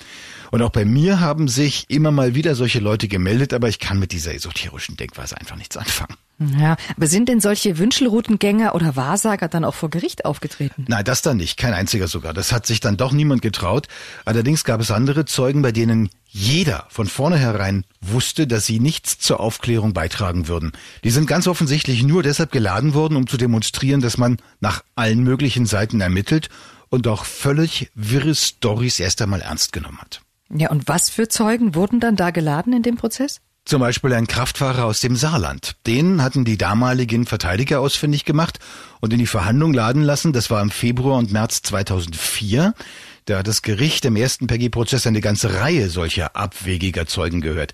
Und 0.51 0.63
auch 0.63 0.71
bei 0.71 0.85
mir 0.85 1.21
haben 1.21 1.49
sich 1.49 1.85
immer 1.89 2.11
mal 2.11 2.35
wieder 2.35 2.55
solche 2.55 2.81
Leute 2.81 3.09
gemeldet, 3.09 3.55
aber 3.55 3.69
ich 3.69 3.79
kann 3.79 3.99
mit 3.99 4.13
dieser 4.13 4.35
esoterischen 4.35 4.97
Denkweise 4.97 5.37
einfach 5.37 5.57
nichts 5.57 5.77
anfangen. 5.77 6.17
Ja, 6.59 6.77
aber 6.97 7.07
sind 7.07 7.29
denn 7.29 7.41
solche 7.41 7.77
Wünschelroutengänger 7.77 8.75
oder 8.75 8.97
Wahrsager 8.97 9.49
dann 9.49 9.65
auch 9.65 9.75
vor 9.75 9.91
Gericht 9.91 10.25
aufgetreten? 10.25 10.87
Nein, 10.89 11.05
das 11.05 11.21
dann 11.21 11.37
nicht, 11.37 11.59
kein 11.59 11.75
einziger 11.75 12.09
sogar. 12.09 12.33
Das 12.33 12.51
hat 12.51 12.67
sich 12.67 12.81
dann 12.81 12.97
doch 12.97 13.13
niemand 13.13 13.43
getraut. 13.43 13.89
Allerdings 14.25 14.65
gab 14.65 14.81
es 14.81 14.91
andere 14.91 15.27
Zeugen, 15.27 15.61
bei 15.61 15.71
denen 15.71 16.09
jeder 16.29 16.87
von 16.89 17.09
vornherein 17.09 17.85
wusste, 18.01 18.47
dass 18.47 18.65
sie 18.65 18.81
nichts 18.81 19.19
zur 19.19 19.39
Aufklärung 19.39 19.93
beitragen 19.93 20.49
würden. 20.49 20.73
Die 21.05 21.11
sind 21.11 21.27
ganz 21.27 21.47
offensichtlich 21.47 22.05
nur 22.05 22.23
deshalb 22.23 22.53
geladen 22.53 22.95
worden, 22.95 23.17
um 23.17 23.27
zu 23.27 23.37
demonstrieren, 23.37 24.01
dass 24.01 24.17
man 24.17 24.39
nach 24.61 24.83
allen 24.97 25.23
möglichen 25.23 25.67
Seiten 25.67 26.01
ermittelt 26.01 26.49
und 26.89 27.07
auch 27.07 27.27
völlig 27.27 27.91
wirre 27.95 28.35
Storys 28.35 28.99
erst 28.99 29.21
einmal 29.21 29.43
ernst 29.43 29.73
genommen 29.73 29.99
hat. 29.99 30.23
Ja, 30.53 30.71
und 30.71 30.89
was 30.89 31.11
für 31.11 31.29
Zeugen 31.29 31.75
wurden 31.75 32.01
dann 32.01 32.17
da 32.17 32.31
geladen 32.31 32.73
in 32.73 32.83
dem 32.83 32.97
Prozess? 32.97 33.41
Zum 33.65 33.81
Beispiel 33.81 34.13
ein 34.15 34.27
Kraftfahrer 34.27 34.85
aus 34.85 35.01
dem 35.01 35.15
Saarland. 35.15 35.77
Den 35.87 36.23
hatten 36.23 36.45
die 36.45 36.59
damaligen 36.59 37.27
Verteidiger 37.27 37.81
ausfindig 37.81 38.25
gemacht 38.25 38.59
und 39.01 39.13
in 39.13 39.19
die 39.19 39.27
Verhandlung 39.27 39.73
laden 39.73 40.03
lassen. 40.03 40.33
Das 40.33 40.51
war 40.51 40.61
im 40.63 40.71
Februar 40.71 41.19
und 41.19 41.31
März 41.31 41.63
2004. 41.63 42.75
Da 43.27 43.39
hat 43.39 43.47
das 43.47 43.63
Gericht 43.63 44.05
im 44.07 44.17
ersten 44.17 44.47
Peggy-Prozess 44.47 45.07
eine 45.07 45.21
ganze 45.21 45.61
Reihe 45.61 45.89
solcher 45.89 46.35
abwegiger 46.35 47.07
Zeugen 47.07 47.41
gehört. 47.41 47.73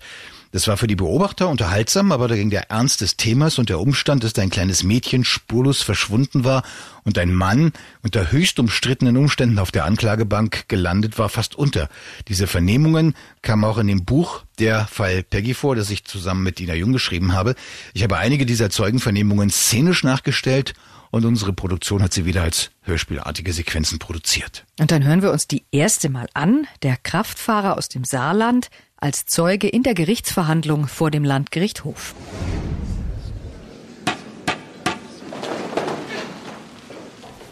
Das 0.51 0.67
war 0.67 0.77
für 0.77 0.87
die 0.87 0.95
Beobachter 0.95 1.49
unterhaltsam, 1.49 2.11
aber 2.11 2.27
dagegen 2.27 2.49
der 2.49 2.69
Ernst 2.69 3.01
des 3.01 3.17
Themas 3.17 3.59
und 3.59 3.69
der 3.69 3.79
Umstand, 3.79 4.23
dass 4.23 4.35
ein 4.35 4.49
kleines 4.49 4.83
Mädchen 4.83 5.23
spurlos 5.23 5.81
verschwunden 5.81 6.43
war 6.43 6.63
und 7.03 7.17
ein 7.17 7.33
Mann 7.33 7.71
unter 8.01 8.31
höchst 8.31 8.59
umstrittenen 8.59 9.17
Umständen 9.17 9.59
auf 9.59 9.71
der 9.71 9.85
Anklagebank 9.85 10.67
gelandet 10.67 11.17
war, 11.17 11.29
fast 11.29 11.55
unter. 11.55 11.89
Diese 12.27 12.47
Vernehmungen 12.47 13.15
kamen 13.41 13.63
auch 13.65 13.77
in 13.77 13.87
dem 13.87 14.05
Buch 14.05 14.43
Der 14.59 14.87
Fall 14.87 15.23
Peggy 15.23 15.53
vor, 15.53 15.75
das 15.75 15.89
ich 15.89 16.05
zusammen 16.05 16.43
mit 16.43 16.59
Dina 16.59 16.73
Jung 16.73 16.93
geschrieben 16.93 17.33
habe. 17.33 17.55
Ich 17.93 18.03
habe 18.03 18.17
einige 18.17 18.45
dieser 18.45 18.69
Zeugenvernehmungen 18.69 19.49
szenisch 19.49 20.03
nachgestellt 20.03 20.73
und 21.11 21.25
unsere 21.25 21.53
Produktion 21.53 22.03
hat 22.03 22.13
sie 22.13 22.25
wieder 22.25 22.43
als 22.43 22.71
hörspielartige 22.81 23.53
Sequenzen 23.53 23.99
produziert. 23.99 24.65
Und 24.79 24.91
dann 24.91 25.03
hören 25.03 25.21
wir 25.21 25.31
uns 25.31 25.47
die 25.47 25.65
erste 25.71 26.09
Mal 26.09 26.27
an, 26.33 26.67
der 26.83 26.97
Kraftfahrer 26.97 27.77
aus 27.77 27.89
dem 27.89 28.03
Saarland, 28.03 28.69
als 28.99 29.25
Zeuge 29.25 29.67
in 29.67 29.83
der 29.83 29.93
Gerichtsverhandlung 29.93 30.87
vor 30.87 31.11
dem 31.11 31.23
Landgericht 31.23 31.83
Hof. 31.83 32.15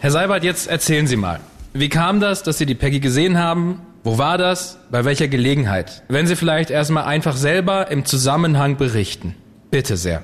Herr 0.00 0.10
Seibert, 0.10 0.44
jetzt 0.44 0.68
erzählen 0.68 1.06
Sie 1.06 1.16
mal. 1.16 1.40
Wie 1.72 1.88
kam 1.88 2.20
das, 2.20 2.42
dass 2.42 2.58
Sie 2.58 2.66
die 2.66 2.74
Peggy 2.74 3.00
gesehen 3.00 3.38
haben? 3.38 3.80
Wo 4.04 4.18
war 4.18 4.38
das? 4.38 4.78
Bei 4.90 5.04
welcher 5.04 5.28
Gelegenheit? 5.28 6.02
Wenn 6.08 6.26
Sie 6.26 6.36
vielleicht 6.36 6.70
erstmal 6.70 7.04
einfach 7.04 7.36
selber 7.36 7.90
im 7.90 8.04
Zusammenhang 8.04 8.76
berichten. 8.76 9.34
Bitte 9.70 9.96
sehr. 9.96 10.22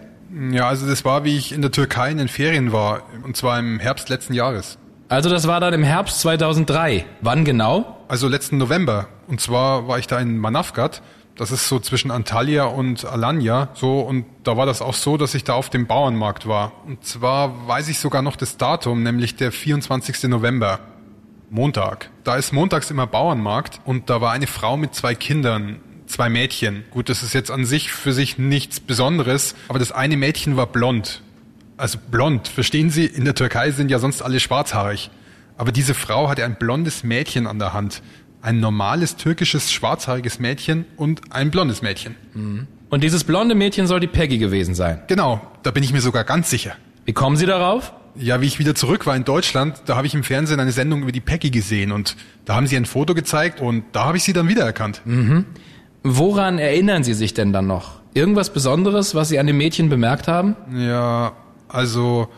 Ja, 0.50 0.68
also 0.68 0.86
das 0.86 1.04
war, 1.04 1.24
wie 1.24 1.36
ich 1.36 1.52
in 1.52 1.62
der 1.62 1.72
Türkei 1.72 2.10
in 2.10 2.18
den 2.18 2.28
Ferien 2.28 2.72
war, 2.72 3.02
und 3.22 3.36
zwar 3.36 3.58
im 3.58 3.80
Herbst 3.80 4.08
letzten 4.08 4.34
Jahres. 4.34 4.78
Also 5.08 5.28
das 5.28 5.46
war 5.46 5.60
dann 5.60 5.74
im 5.74 5.82
Herbst 5.82 6.20
2003. 6.20 7.04
Wann 7.20 7.44
genau? 7.44 7.98
Also 8.08 8.28
letzten 8.28 8.56
November. 8.56 9.08
Und 9.32 9.40
zwar 9.40 9.88
war 9.88 9.98
ich 9.98 10.06
da 10.06 10.20
in 10.20 10.36
Manavgat. 10.36 11.00
Das 11.36 11.52
ist 11.52 11.66
so 11.66 11.80
zwischen 11.80 12.10
Antalya 12.10 12.64
und 12.64 13.06
Alanya. 13.06 13.70
So, 13.72 14.00
und 14.00 14.26
da 14.44 14.58
war 14.58 14.66
das 14.66 14.82
auch 14.82 14.92
so, 14.92 15.16
dass 15.16 15.34
ich 15.34 15.42
da 15.42 15.54
auf 15.54 15.70
dem 15.70 15.86
Bauernmarkt 15.86 16.46
war. 16.46 16.72
Und 16.84 17.02
zwar 17.06 17.66
weiß 17.66 17.88
ich 17.88 17.98
sogar 17.98 18.20
noch 18.20 18.36
das 18.36 18.58
Datum, 18.58 19.02
nämlich 19.02 19.34
der 19.34 19.50
24. 19.50 20.24
November. 20.24 20.80
Montag. 21.48 22.10
Da 22.24 22.36
ist 22.36 22.52
montags 22.52 22.90
immer 22.90 23.06
Bauernmarkt 23.06 23.80
und 23.86 24.10
da 24.10 24.20
war 24.20 24.32
eine 24.32 24.46
Frau 24.46 24.76
mit 24.76 24.94
zwei 24.94 25.14
Kindern 25.14 25.80
zwei 26.06 26.28
Mädchen. 26.28 26.84
Gut, 26.90 27.08
das 27.08 27.22
ist 27.22 27.32
jetzt 27.32 27.50
an 27.50 27.64
sich 27.64 27.90
für 27.90 28.12
sich 28.12 28.36
nichts 28.36 28.80
Besonderes, 28.80 29.54
aber 29.68 29.78
das 29.78 29.92
eine 29.92 30.18
Mädchen 30.18 30.58
war 30.58 30.66
blond. 30.66 31.22
Also 31.78 31.96
blond, 32.10 32.48
verstehen 32.48 32.90
Sie? 32.90 33.06
In 33.06 33.24
der 33.24 33.34
Türkei 33.34 33.70
sind 33.70 33.90
ja 33.90 33.98
sonst 33.98 34.20
alle 34.20 34.40
schwarzhaarig. 34.40 35.10
Aber 35.56 35.72
diese 35.72 35.94
Frau 35.94 36.28
hatte 36.28 36.44
ein 36.44 36.56
blondes 36.56 37.04
Mädchen 37.04 37.46
an 37.46 37.58
der 37.58 37.72
Hand. 37.72 38.02
Ein 38.42 38.60
normales 38.60 39.16
türkisches 39.16 39.72
schwarzhaariges 39.72 40.38
Mädchen 40.38 40.84
und 40.96 41.20
ein 41.30 41.50
blondes 41.50 41.80
Mädchen. 41.80 42.16
Mhm. 42.34 42.66
Und 42.90 43.02
dieses 43.02 43.24
blonde 43.24 43.54
Mädchen 43.54 43.86
soll 43.86 44.00
die 44.00 44.06
Peggy 44.06 44.38
gewesen 44.38 44.74
sein. 44.74 45.00
Genau, 45.06 45.40
da 45.62 45.70
bin 45.70 45.82
ich 45.82 45.92
mir 45.92 46.00
sogar 46.00 46.24
ganz 46.24 46.50
sicher. 46.50 46.72
Wie 47.04 47.12
kommen 47.12 47.36
Sie 47.36 47.46
darauf? 47.46 47.92
Ja, 48.14 48.42
wie 48.42 48.46
ich 48.46 48.58
wieder 48.58 48.74
zurück 48.74 49.06
war 49.06 49.16
in 49.16 49.24
Deutschland, 49.24 49.82
da 49.86 49.96
habe 49.96 50.06
ich 50.06 50.14
im 50.14 50.22
Fernsehen 50.22 50.60
eine 50.60 50.72
Sendung 50.72 51.02
über 51.02 51.12
die 51.12 51.20
Peggy 51.20 51.50
gesehen 51.50 51.92
und 51.92 52.16
da 52.44 52.54
haben 52.54 52.66
sie 52.66 52.76
ein 52.76 52.84
Foto 52.84 53.14
gezeigt 53.14 53.60
und 53.60 53.84
da 53.92 54.04
habe 54.04 54.18
ich 54.18 54.22
sie 54.22 54.34
dann 54.34 54.48
wiedererkannt. 54.48 55.00
Mhm. 55.06 55.46
Woran 56.02 56.58
erinnern 56.58 57.04
Sie 57.04 57.14
sich 57.14 57.32
denn 57.32 57.52
dann 57.52 57.66
noch? 57.66 58.00
Irgendwas 58.12 58.52
Besonderes, 58.52 59.14
was 59.14 59.28
Sie 59.28 59.38
an 59.38 59.46
dem 59.46 59.56
Mädchen 59.56 59.88
bemerkt 59.88 60.28
haben? 60.28 60.56
Ja, 60.76 61.32
also, 61.68 62.28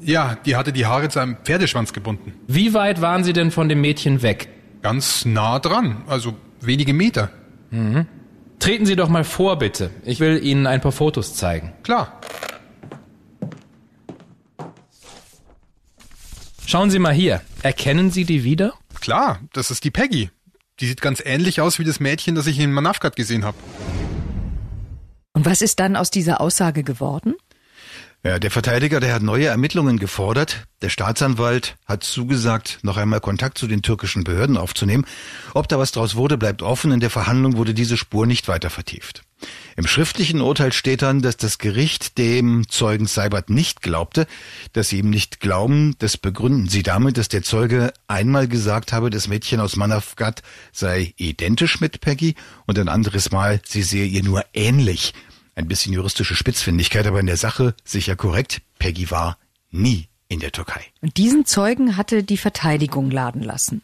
ja, 0.00 0.38
die 0.46 0.56
hatte 0.56 0.72
die 0.72 0.86
Haare 0.86 1.08
zu 1.08 1.18
einem 1.18 1.36
Pferdeschwanz 1.44 1.92
gebunden. 1.92 2.32
Wie 2.46 2.72
weit 2.72 3.02
waren 3.02 3.24
Sie 3.24 3.32
denn 3.32 3.50
von 3.50 3.68
dem 3.68 3.80
Mädchen 3.80 4.22
weg? 4.22 4.48
Ganz 4.84 5.24
nah 5.24 5.60
dran, 5.60 6.04
also 6.08 6.34
wenige 6.60 6.92
Meter. 6.92 7.30
Mhm. 7.70 8.06
Treten 8.58 8.84
Sie 8.84 8.96
doch 8.96 9.08
mal 9.08 9.24
vor, 9.24 9.56
bitte. 9.58 9.90
Ich 10.04 10.20
will 10.20 10.44
Ihnen 10.44 10.66
ein 10.66 10.82
paar 10.82 10.92
Fotos 10.92 11.34
zeigen. 11.34 11.72
Klar. 11.82 12.20
Schauen 16.66 16.90
Sie 16.90 16.98
mal 16.98 17.14
hier. 17.14 17.40
Erkennen 17.62 18.10
Sie 18.10 18.26
die 18.26 18.44
wieder? 18.44 18.74
Klar, 19.00 19.40
das 19.54 19.70
ist 19.70 19.84
die 19.84 19.90
Peggy. 19.90 20.28
Die 20.80 20.86
sieht 20.86 21.00
ganz 21.00 21.22
ähnlich 21.24 21.62
aus 21.62 21.78
wie 21.78 21.84
das 21.84 21.98
Mädchen, 21.98 22.34
das 22.34 22.46
ich 22.46 22.58
in 22.58 22.70
Manavgat 22.70 23.16
gesehen 23.16 23.46
habe. 23.46 23.56
Und 25.32 25.46
was 25.46 25.62
ist 25.62 25.80
dann 25.80 25.96
aus 25.96 26.10
dieser 26.10 26.42
Aussage 26.42 26.82
geworden? 26.82 27.36
Ja, 28.26 28.38
der 28.38 28.50
Verteidiger, 28.50 29.00
der 29.00 29.12
hat 29.12 29.20
neue 29.20 29.48
Ermittlungen 29.48 29.98
gefordert. 29.98 30.66
Der 30.80 30.88
Staatsanwalt 30.88 31.76
hat 31.84 32.04
zugesagt, 32.04 32.78
noch 32.80 32.96
einmal 32.96 33.20
Kontakt 33.20 33.58
zu 33.58 33.66
den 33.66 33.82
türkischen 33.82 34.24
Behörden 34.24 34.56
aufzunehmen. 34.56 35.04
Ob 35.52 35.68
da 35.68 35.78
was 35.78 35.92
draus 35.92 36.14
wurde, 36.14 36.38
bleibt 36.38 36.62
offen. 36.62 36.90
In 36.90 37.00
der 37.00 37.10
Verhandlung 37.10 37.58
wurde 37.58 37.74
diese 37.74 37.98
Spur 37.98 38.24
nicht 38.24 38.48
weiter 38.48 38.70
vertieft. 38.70 39.24
Im 39.76 39.86
schriftlichen 39.86 40.40
Urteil 40.40 40.72
steht 40.72 41.02
dann, 41.02 41.20
dass 41.20 41.36
das 41.36 41.58
Gericht 41.58 42.16
dem 42.16 42.66
Zeugen 42.66 43.06
Seibert 43.06 43.50
nicht 43.50 43.82
glaubte, 43.82 44.26
dass 44.72 44.88
sie 44.88 45.00
ihm 45.00 45.10
nicht 45.10 45.40
glauben. 45.40 45.94
Das 45.98 46.16
begründen 46.16 46.70
sie 46.70 46.82
damit, 46.82 47.18
dass 47.18 47.28
der 47.28 47.42
Zeuge 47.42 47.92
einmal 48.08 48.48
gesagt 48.48 48.94
habe, 48.94 49.10
das 49.10 49.28
Mädchen 49.28 49.60
aus 49.60 49.76
Manavgat 49.76 50.40
sei 50.72 51.12
identisch 51.18 51.78
mit 51.78 52.00
Peggy 52.00 52.36
und 52.64 52.78
ein 52.78 52.88
anderes 52.88 53.32
Mal, 53.32 53.60
sie 53.66 53.82
sehe 53.82 54.06
ihr 54.06 54.24
nur 54.24 54.46
ähnlich. 54.54 55.12
Ein 55.56 55.68
bisschen 55.68 55.92
juristische 55.92 56.34
Spitzfindigkeit, 56.34 57.06
aber 57.06 57.20
in 57.20 57.26
der 57.26 57.36
Sache 57.36 57.74
sicher 57.84 58.16
korrekt. 58.16 58.60
Peggy 58.78 59.10
war 59.10 59.38
nie 59.70 60.08
in 60.28 60.40
der 60.40 60.52
Türkei. 60.52 60.84
Und 61.00 61.16
diesen 61.16 61.46
Zeugen 61.46 61.96
hatte 61.96 62.22
die 62.22 62.36
Verteidigung 62.36 63.10
laden 63.10 63.42
lassen. 63.42 63.82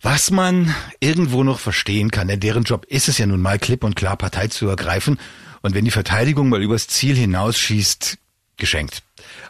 Was 0.00 0.30
man 0.30 0.74
irgendwo 1.00 1.44
noch 1.44 1.60
verstehen 1.60 2.10
kann, 2.10 2.28
denn 2.28 2.40
deren 2.40 2.64
Job 2.64 2.84
ist 2.86 3.08
es 3.08 3.18
ja 3.18 3.26
nun 3.26 3.40
mal 3.40 3.58
klipp 3.58 3.84
und 3.84 3.94
klar 3.94 4.16
Partei 4.16 4.48
zu 4.48 4.66
ergreifen. 4.68 5.18
Und 5.62 5.74
wenn 5.74 5.84
die 5.84 5.92
Verteidigung 5.92 6.48
mal 6.48 6.60
übers 6.60 6.88
Ziel 6.88 7.14
hinausschießt, 7.16 8.18
geschenkt. 8.56 9.02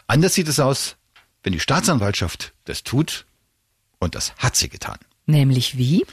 Anders 0.07 0.35
sieht 0.35 0.47
es 0.47 0.59
aus, 0.59 0.95
wenn 1.43 1.53
die 1.53 1.59
Staatsanwaltschaft 1.59 2.53
das 2.65 2.83
tut. 2.83 3.25
Und 3.99 4.15
das 4.15 4.35
hat 4.37 4.55
sie 4.55 4.69
getan. 4.69 4.97
Nämlich 5.25 5.77
wie? 5.77 6.05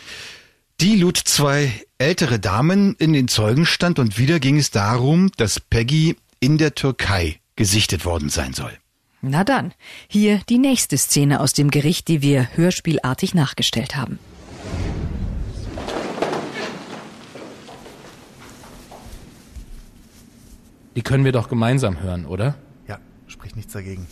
Die 0.80 0.96
lud 0.96 1.18
zwei 1.18 1.84
ältere 2.00 2.38
Damen 2.38 2.94
in 2.98 3.12
den 3.12 3.28
Zeugenstand 3.28 3.98
und 3.98 4.18
wieder 4.18 4.40
ging 4.40 4.56
es 4.56 4.70
darum, 4.70 5.30
dass 5.36 5.60
Peggy 5.60 6.16
in 6.40 6.56
der 6.56 6.74
Türkei 6.74 7.40
gesichtet 7.56 8.06
worden 8.06 8.30
sein 8.30 8.54
soll. 8.54 8.72
Na 9.20 9.44
dann, 9.44 9.74
hier 10.08 10.40
die 10.48 10.56
nächste 10.56 10.96
Szene 10.96 11.40
aus 11.40 11.52
dem 11.52 11.70
Gericht, 11.70 12.08
die 12.08 12.22
wir 12.22 12.48
hörspielartig 12.56 13.34
nachgestellt 13.34 13.96
haben. 13.96 14.18
Die 20.96 21.02
können 21.02 21.26
wir 21.26 21.32
doch 21.32 21.50
gemeinsam 21.50 22.00
hören, 22.00 22.24
oder? 22.24 22.54
Ja, 22.88 22.98
spricht 23.26 23.56
nichts 23.56 23.74
dagegen. 23.74 24.06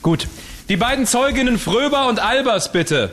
Gut. 0.00 0.28
Die 0.70 0.78
beiden 0.78 1.06
Zeuginnen 1.06 1.58
Fröber 1.58 2.08
und 2.08 2.20
Albers, 2.20 2.72
bitte. 2.72 3.12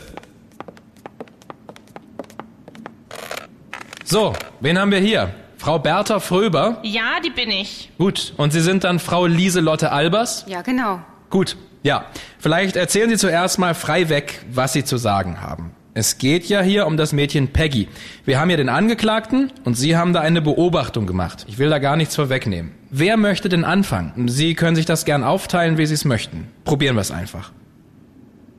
So, 4.11 4.33
wen 4.59 4.77
haben 4.77 4.91
wir 4.91 4.99
hier? 4.99 5.33
Frau 5.55 5.79
Bertha 5.79 6.19
Fröber? 6.19 6.79
Ja, 6.83 7.21
die 7.23 7.29
bin 7.29 7.49
ich. 7.49 7.89
Gut. 7.97 8.33
Und 8.35 8.51
Sie 8.51 8.59
sind 8.59 8.83
dann 8.83 8.99
Frau 8.99 9.25
Lieselotte 9.25 9.93
Albers? 9.93 10.43
Ja, 10.49 10.63
genau. 10.63 10.99
Gut. 11.29 11.55
Ja. 11.83 12.03
Vielleicht 12.37 12.75
erzählen 12.75 13.09
Sie 13.09 13.15
zuerst 13.15 13.57
mal 13.57 13.73
frei 13.73 14.09
weg, 14.09 14.41
was 14.51 14.73
Sie 14.73 14.83
zu 14.83 14.97
sagen 14.97 15.39
haben. 15.39 15.71
Es 15.93 16.17
geht 16.17 16.43
ja 16.49 16.59
hier 16.59 16.87
um 16.87 16.97
das 16.97 17.13
Mädchen 17.13 17.53
Peggy. 17.53 17.87
Wir 18.25 18.37
haben 18.37 18.49
hier 18.49 18.57
den 18.57 18.67
Angeklagten 18.67 19.49
und 19.63 19.75
Sie 19.75 19.95
haben 19.95 20.11
da 20.11 20.19
eine 20.19 20.41
Beobachtung 20.41 21.07
gemacht. 21.07 21.45
Ich 21.47 21.57
will 21.57 21.69
da 21.69 21.79
gar 21.79 21.95
nichts 21.95 22.13
vorwegnehmen. 22.13 22.73
Wer 22.89 23.15
möchte 23.15 23.47
denn 23.47 23.63
anfangen? 23.63 24.27
Sie 24.27 24.55
können 24.55 24.75
sich 24.75 24.85
das 24.85 25.05
gern 25.05 25.23
aufteilen, 25.23 25.77
wie 25.77 25.85
Sie 25.85 25.93
es 25.93 26.03
möchten. 26.03 26.49
Probieren 26.65 26.97
wir 26.97 27.01
es 27.01 27.11
einfach. 27.11 27.53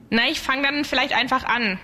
Na, 0.08 0.22
ich 0.30 0.40
fange 0.40 0.62
dann 0.62 0.86
vielleicht 0.86 1.14
einfach 1.14 1.44
an. 1.44 1.78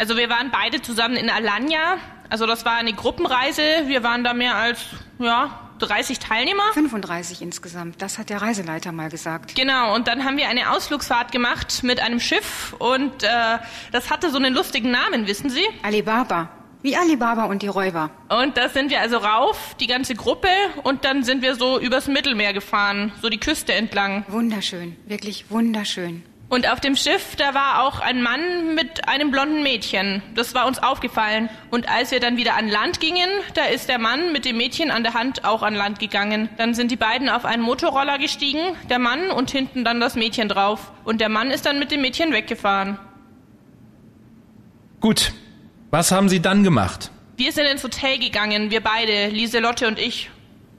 Also 0.00 0.16
wir 0.16 0.30
waren 0.30 0.50
beide 0.50 0.80
zusammen 0.80 1.14
in 1.16 1.28
Alanya. 1.28 1.98
Also 2.30 2.46
das 2.46 2.64
war 2.64 2.76
eine 2.76 2.94
Gruppenreise. 2.94 3.62
Wir 3.84 4.02
waren 4.02 4.24
da 4.24 4.32
mehr 4.32 4.54
als, 4.54 4.80
ja, 5.18 5.60
30 5.78 6.18
Teilnehmer. 6.18 6.62
35 6.72 7.42
insgesamt. 7.42 8.00
Das 8.00 8.16
hat 8.16 8.30
der 8.30 8.40
Reiseleiter 8.40 8.92
mal 8.92 9.10
gesagt. 9.10 9.54
Genau. 9.54 9.94
Und 9.94 10.08
dann 10.08 10.24
haben 10.24 10.38
wir 10.38 10.48
eine 10.48 10.70
Ausflugsfahrt 10.70 11.32
gemacht 11.32 11.82
mit 11.82 12.00
einem 12.00 12.18
Schiff. 12.18 12.74
Und 12.78 13.24
äh, 13.24 13.58
das 13.92 14.10
hatte 14.10 14.30
so 14.30 14.38
einen 14.38 14.54
lustigen 14.54 14.90
Namen, 14.90 15.26
wissen 15.26 15.50
Sie? 15.50 15.66
Alibaba. 15.82 16.48
Wie 16.80 16.96
Alibaba 16.96 17.44
und 17.44 17.60
die 17.60 17.68
Räuber. 17.68 18.10
Und 18.30 18.56
da 18.56 18.70
sind 18.70 18.90
wir 18.90 19.02
also 19.02 19.18
rauf, 19.18 19.76
die 19.80 19.86
ganze 19.86 20.14
Gruppe, 20.14 20.48
und 20.82 21.04
dann 21.04 21.24
sind 21.24 21.42
wir 21.42 21.54
so 21.56 21.78
übers 21.78 22.08
Mittelmeer 22.08 22.54
gefahren, 22.54 23.12
so 23.20 23.28
die 23.28 23.38
Küste 23.38 23.74
entlang. 23.74 24.24
Wunderschön, 24.28 24.96
wirklich 25.04 25.50
wunderschön. 25.50 26.22
Und 26.50 26.68
auf 26.68 26.80
dem 26.80 26.96
Schiff, 26.96 27.36
da 27.36 27.54
war 27.54 27.84
auch 27.84 28.00
ein 28.00 28.22
Mann 28.22 28.74
mit 28.74 29.08
einem 29.08 29.30
blonden 29.30 29.62
Mädchen. 29.62 30.20
Das 30.34 30.52
war 30.52 30.66
uns 30.66 30.82
aufgefallen. 30.82 31.48
Und 31.70 31.88
als 31.88 32.10
wir 32.10 32.18
dann 32.18 32.36
wieder 32.36 32.56
an 32.56 32.68
Land 32.68 32.98
gingen, 32.98 33.28
da 33.54 33.66
ist 33.66 33.88
der 33.88 34.00
Mann 34.00 34.32
mit 34.32 34.44
dem 34.44 34.56
Mädchen 34.56 34.90
an 34.90 35.04
der 35.04 35.14
Hand 35.14 35.44
auch 35.44 35.62
an 35.62 35.76
Land 35.76 36.00
gegangen. 36.00 36.48
Dann 36.58 36.74
sind 36.74 36.90
die 36.90 36.96
beiden 36.96 37.28
auf 37.28 37.44
einen 37.44 37.62
Motorroller 37.62 38.18
gestiegen, 38.18 38.58
der 38.88 38.98
Mann 38.98 39.30
und 39.30 39.52
hinten 39.52 39.84
dann 39.84 40.00
das 40.00 40.16
Mädchen 40.16 40.48
drauf. 40.48 40.90
Und 41.04 41.20
der 41.20 41.28
Mann 41.28 41.52
ist 41.52 41.66
dann 41.66 41.78
mit 41.78 41.92
dem 41.92 42.00
Mädchen 42.00 42.32
weggefahren. 42.32 42.98
Gut. 45.00 45.32
Was 45.92 46.10
haben 46.10 46.28
Sie 46.28 46.42
dann 46.42 46.64
gemacht? 46.64 47.12
Wir 47.36 47.52
sind 47.52 47.66
ins 47.66 47.84
Hotel 47.84 48.18
gegangen, 48.18 48.72
wir 48.72 48.80
beide, 48.80 49.28
Lieselotte 49.28 49.86
und 49.86 50.00
ich. 50.00 50.30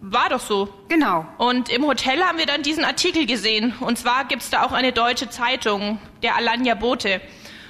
War 0.01 0.29
doch 0.29 0.39
so. 0.39 0.67
Genau. 0.89 1.27
Und 1.37 1.69
im 1.69 1.85
Hotel 1.85 2.21
haben 2.23 2.39
wir 2.39 2.47
dann 2.47 2.63
diesen 2.63 2.83
Artikel 2.83 3.27
gesehen. 3.27 3.73
Und 3.79 3.99
zwar 3.99 4.25
gibt's 4.25 4.49
da 4.49 4.63
auch 4.63 4.71
eine 4.71 4.91
deutsche 4.91 5.29
Zeitung, 5.29 5.99
der 6.23 6.35
Alanya 6.35 6.73
Bote. 6.73 7.21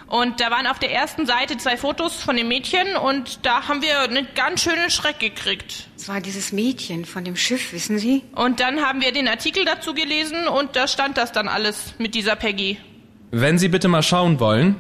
Und 0.08 0.40
da 0.40 0.50
waren 0.50 0.66
auf 0.66 0.80
der 0.80 0.92
ersten 0.92 1.26
Seite 1.26 1.58
zwei 1.58 1.78
Fotos 1.78 2.22
von 2.22 2.36
dem 2.36 2.50
Mädchen 2.50 2.98
und 2.98 3.46
da 3.46 3.70
haben 3.70 3.82
wir 3.82 4.00
einen 4.02 4.28
ganz 4.36 4.62
schönen 4.62 4.90
Schreck 4.90 5.20
gekriegt. 5.20 5.88
Es 5.96 6.10
war 6.10 6.20
dieses 6.20 6.52
Mädchen 6.52 7.06
von 7.06 7.24
dem 7.24 7.38
Schiff, 7.38 7.72
wissen 7.72 7.98
Sie? 7.98 8.22
Und 8.36 8.60
dann 8.60 8.82
haben 8.82 9.00
wir 9.02 9.14
den 9.14 9.30
Artikel 9.30 9.64
dazu 9.64 9.94
gelesen 9.94 10.50
und 10.50 10.76
da 10.76 10.90
stand 10.90 11.18
das 11.18 11.32
dann 11.32 11.48
alles 11.48 11.94
mit 11.98 12.14
dieser 12.14 12.36
Peggy. 12.36 12.78
Wenn 13.32 13.58
Sie 13.58 13.70
bitte 13.70 13.88
mal 13.88 14.04
schauen 14.04 14.42
wollen. 14.42 14.76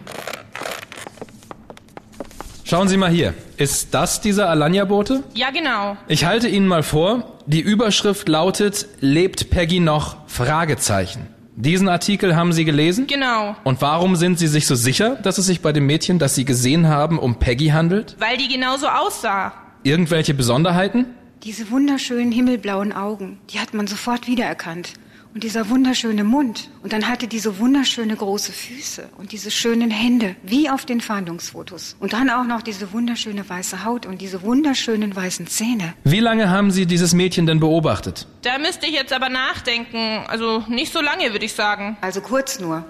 Schauen 2.71 2.87
Sie 2.87 2.95
mal 2.95 3.11
hier. 3.11 3.33
Ist 3.57 3.93
das 3.93 4.21
dieser 4.21 4.49
Alanya-Bote? 4.49 5.25
Ja, 5.33 5.49
genau. 5.49 5.97
Ich 6.07 6.23
halte 6.23 6.47
Ihnen 6.47 6.67
mal 6.67 6.83
vor, 6.83 7.37
die 7.45 7.59
Überschrift 7.59 8.29
lautet, 8.29 8.87
lebt 9.01 9.49
Peggy 9.49 9.81
noch? 9.81 10.15
Fragezeichen. 10.27 11.27
Diesen 11.57 11.89
Artikel 11.89 12.33
haben 12.33 12.53
Sie 12.53 12.63
gelesen? 12.63 13.07
Genau. 13.07 13.57
Und 13.65 13.81
warum 13.81 14.15
sind 14.15 14.39
Sie 14.39 14.47
sich 14.47 14.67
so 14.67 14.75
sicher, 14.75 15.17
dass 15.17 15.37
es 15.37 15.47
sich 15.47 15.59
bei 15.59 15.73
dem 15.73 15.85
Mädchen, 15.85 16.17
das 16.17 16.33
Sie 16.35 16.45
gesehen 16.45 16.87
haben, 16.87 17.19
um 17.19 17.39
Peggy 17.39 17.71
handelt? 17.71 18.15
Weil 18.19 18.37
die 18.37 18.47
genauso 18.47 18.87
aussah. 18.87 19.51
Irgendwelche 19.83 20.33
Besonderheiten? 20.33 21.07
Diese 21.43 21.71
wunderschönen 21.71 22.31
himmelblauen 22.31 22.93
Augen, 22.93 23.41
die 23.49 23.59
hat 23.59 23.73
man 23.73 23.87
sofort 23.87 24.27
wiedererkannt. 24.27 24.93
Und 25.33 25.45
dieser 25.45 25.69
wunderschöne 25.69 26.25
Mund. 26.25 26.69
Und 26.83 26.91
dann 26.91 27.07
hatte 27.07 27.25
diese 27.27 27.57
wunderschöne 27.57 28.15
große 28.15 28.51
Füße 28.51 29.09
und 29.17 29.31
diese 29.31 29.49
schönen 29.49 29.89
Hände, 29.89 30.35
wie 30.43 30.69
auf 30.69 30.85
den 30.85 30.99
Fahndungsfotos. 30.99 31.95
Und 32.01 32.11
dann 32.11 32.29
auch 32.29 32.43
noch 32.43 32.61
diese 32.61 32.91
wunderschöne 32.91 33.47
weiße 33.47 33.85
Haut 33.85 34.05
und 34.05 34.19
diese 34.19 34.41
wunderschönen 34.41 35.15
weißen 35.15 35.47
Zähne. 35.47 35.93
Wie 36.03 36.19
lange 36.19 36.49
haben 36.49 36.69
Sie 36.71 36.85
dieses 36.85 37.13
Mädchen 37.13 37.45
denn 37.45 37.61
beobachtet? 37.61 38.27
Da 38.41 38.57
müsste 38.57 38.87
ich 38.87 38.93
jetzt 38.93 39.13
aber 39.13 39.29
nachdenken. 39.29 40.25
Also 40.27 40.65
nicht 40.67 40.91
so 40.91 40.99
lange, 40.99 41.31
würde 41.31 41.45
ich 41.45 41.53
sagen. 41.53 41.95
Also 42.01 42.19
kurz 42.19 42.59
nur. 42.59 42.83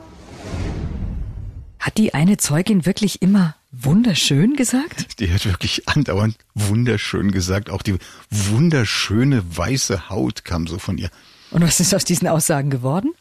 Hat 1.80 1.98
die 1.98 2.16
eine 2.16 2.38
Zeugin 2.38 2.88
wirklich 2.88 3.22
immer 3.22 3.56
wunderschön 3.72 4.56
gesagt? 4.56 5.06
Die 5.20 5.32
hat 5.32 5.46
wirklich 5.46 5.88
andauernd 5.88 6.36
wunderschön 6.54 7.32
gesagt. 7.32 7.70
Auch 7.70 7.82
die 7.82 7.96
wunderschöne 8.30 9.44
weiße 9.58 10.10
Haut 10.10 10.44
kam 10.46 10.68
so 10.68 10.78
von 10.78 10.98
ihr. 10.98 11.10
Und 11.52 11.62
was 11.64 11.80
ist 11.80 11.94
aus 11.94 12.06
diesen 12.06 12.28
Aussagen 12.28 12.70
geworden? 12.70 13.14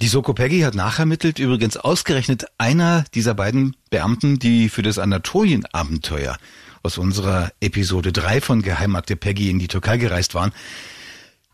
Die 0.00 0.08
Soko 0.08 0.34
Peggy 0.34 0.60
hat 0.60 0.74
nachermittelt, 0.74 1.38
übrigens 1.38 1.76
ausgerechnet 1.76 2.46
einer 2.58 3.04
dieser 3.14 3.34
beiden 3.34 3.76
Beamten, 3.90 4.38
die 4.40 4.68
für 4.68 4.82
das 4.82 4.98
Anatolien-Abenteuer 4.98 6.36
aus 6.82 6.98
unserer 6.98 7.52
Episode 7.60 8.12
3 8.12 8.40
von 8.40 8.62
Geheimakte 8.62 9.16
Peggy 9.16 9.50
in 9.50 9.60
die 9.60 9.68
Türkei 9.68 9.96
gereist 9.96 10.34
waren, 10.34 10.52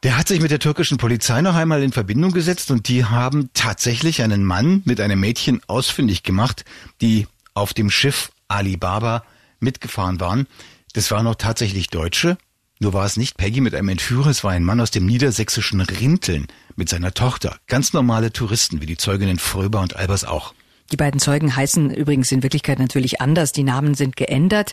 der 0.02 0.16
hat 0.16 0.28
sich 0.28 0.40
mit 0.40 0.50
der 0.50 0.58
türkischen 0.58 0.96
Polizei 0.96 1.42
noch 1.42 1.54
einmal 1.54 1.82
in 1.82 1.92
Verbindung 1.92 2.32
gesetzt 2.32 2.70
und 2.70 2.88
die 2.88 3.04
haben 3.04 3.50
tatsächlich 3.52 4.22
einen 4.22 4.44
Mann 4.44 4.80
mit 4.86 4.98
einem 4.98 5.20
Mädchen 5.20 5.60
ausfindig 5.66 6.22
gemacht, 6.22 6.64
die 7.02 7.26
auf 7.52 7.74
dem 7.74 7.90
Schiff 7.90 8.32
Alibaba 8.48 9.22
mitgefahren 9.60 10.18
waren. 10.18 10.46
Das 10.94 11.10
waren 11.10 11.26
auch 11.26 11.34
tatsächlich 11.34 11.88
Deutsche, 11.88 12.38
nur 12.80 12.94
war 12.94 13.04
es 13.04 13.18
nicht 13.18 13.36
Peggy 13.36 13.60
mit 13.60 13.74
einem 13.74 13.90
Entführer, 13.90 14.30
es 14.30 14.42
war 14.42 14.52
ein 14.52 14.64
Mann 14.64 14.80
aus 14.80 14.90
dem 14.90 15.04
niedersächsischen 15.04 15.82
Rinteln 15.82 16.46
mit 16.76 16.88
seiner 16.88 17.12
Tochter. 17.12 17.58
Ganz 17.66 17.92
normale 17.92 18.32
Touristen, 18.32 18.80
wie 18.80 18.86
die 18.86 18.96
Zeuginnen 18.96 19.38
Fröber 19.38 19.80
und 19.80 19.96
Albers 19.96 20.24
auch. 20.24 20.54
Die 20.90 20.96
beiden 20.96 21.20
Zeugen 21.20 21.54
heißen 21.54 21.90
übrigens 21.94 22.32
in 22.32 22.42
Wirklichkeit 22.42 22.78
natürlich 22.78 23.20
anders. 23.20 23.52
Die 23.52 23.64
Namen 23.64 23.94
sind 23.94 24.16
geändert. 24.16 24.72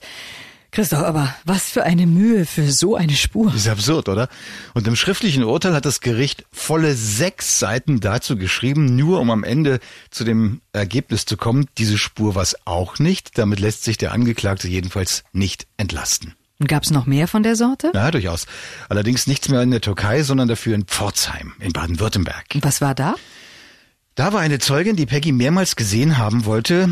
Christoph, 0.72 1.04
aber 1.04 1.36
was 1.44 1.70
für 1.70 1.84
eine 1.84 2.08
Mühe 2.08 2.46
für 2.46 2.72
so 2.72 2.96
eine 2.96 3.14
Spur. 3.14 3.48
Das 3.48 3.62
ist 3.62 3.68
absurd, 3.68 4.08
oder? 4.08 4.30
Und 4.74 4.88
im 4.88 4.96
schriftlichen 4.96 5.44
Urteil 5.44 5.74
hat 5.74 5.86
das 5.86 6.00
Gericht 6.00 6.46
volle 6.52 6.96
sechs 6.96 7.60
Seiten 7.60 8.00
dazu 8.00 8.38
geschrieben, 8.38 8.96
nur 8.96 9.20
um 9.20 9.32
am 9.32 9.44
Ende 9.44 9.80
zu 10.12 10.24
dem 10.24 10.62
Ergebnis 10.72 11.26
zu 11.26 11.36
kommen, 11.36 11.68
diese 11.78 11.98
Spur 11.98 12.36
war 12.36 12.44
es 12.44 12.56
auch 12.66 13.00
nicht. 13.00 13.38
Damit 13.38 13.60
lässt 13.60 13.84
sich 13.84 13.98
der 13.98 14.14
Angeklagte 14.14 14.68
jedenfalls 14.68 15.24
nicht 15.34 15.68
entlasten. 15.78 16.37
Und 16.60 16.68
gab's 16.68 16.90
noch 16.90 17.06
mehr 17.06 17.28
von 17.28 17.44
der 17.44 17.56
Sorte? 17.56 17.92
Ja, 17.94 18.10
durchaus. 18.10 18.48
Allerdings 18.90 19.28
nichts 19.28 19.50
mehr 19.50 19.62
in 19.62 19.72
der 19.72 19.82
Türkei, 19.82 20.24
sondern 20.24 20.48
dafür 20.48 20.76
in 20.76 20.86
Pforzheim 20.86 21.54
in 21.60 21.72
Baden-Württemberg. 21.72 22.46
Was 22.62 22.82
war 22.82 22.96
da? 22.96 23.16
Da 24.16 24.34
war 24.34 24.42
eine 24.42 24.58
Zeugin, 24.58 24.96
die 24.96 25.06
Peggy 25.06 25.32
mehrmals 25.32 25.76
gesehen 25.76 26.18
haben 26.18 26.46
wollte. 26.46 26.90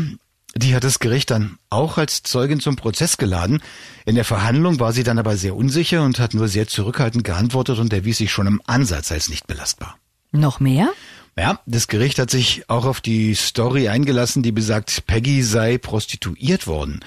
Die 0.54 0.74
hat 0.74 0.84
das 0.84 1.00
Gericht 1.00 1.30
dann 1.30 1.58
auch 1.68 1.98
als 1.98 2.22
Zeugin 2.22 2.60
zum 2.60 2.76
Prozess 2.76 3.18
geladen. 3.18 3.60
In 4.04 4.14
der 4.14 4.24
Verhandlung 4.24 4.78
war 4.78 4.92
sie 4.92 5.02
dann 5.02 5.18
aber 5.18 5.36
sehr 5.36 5.56
unsicher 5.56 6.02
und 6.02 6.20
hat 6.20 6.32
nur 6.32 6.48
sehr 6.48 6.68
zurückhaltend 6.68 7.24
geantwortet 7.24 7.78
und 7.78 7.92
erwies 7.92 8.18
sich 8.18 8.30
schon 8.30 8.46
im 8.46 8.62
Ansatz 8.66 9.10
als 9.10 9.28
nicht 9.28 9.46
belastbar. 9.48 9.96
Noch 10.32 10.60
mehr? 10.60 10.92
Ja, 11.36 11.60
das 11.66 11.88
Gericht 11.88 12.18
hat 12.18 12.30
sich 12.30 12.70
auch 12.70 12.86
auf 12.86 13.00
die 13.02 13.34
Story 13.34 13.88
eingelassen, 13.88 14.42
die 14.42 14.52
besagt, 14.52 15.06
Peggy 15.06 15.42
sei 15.42 15.76
prostituiert 15.76 16.66
worden. 16.66 17.00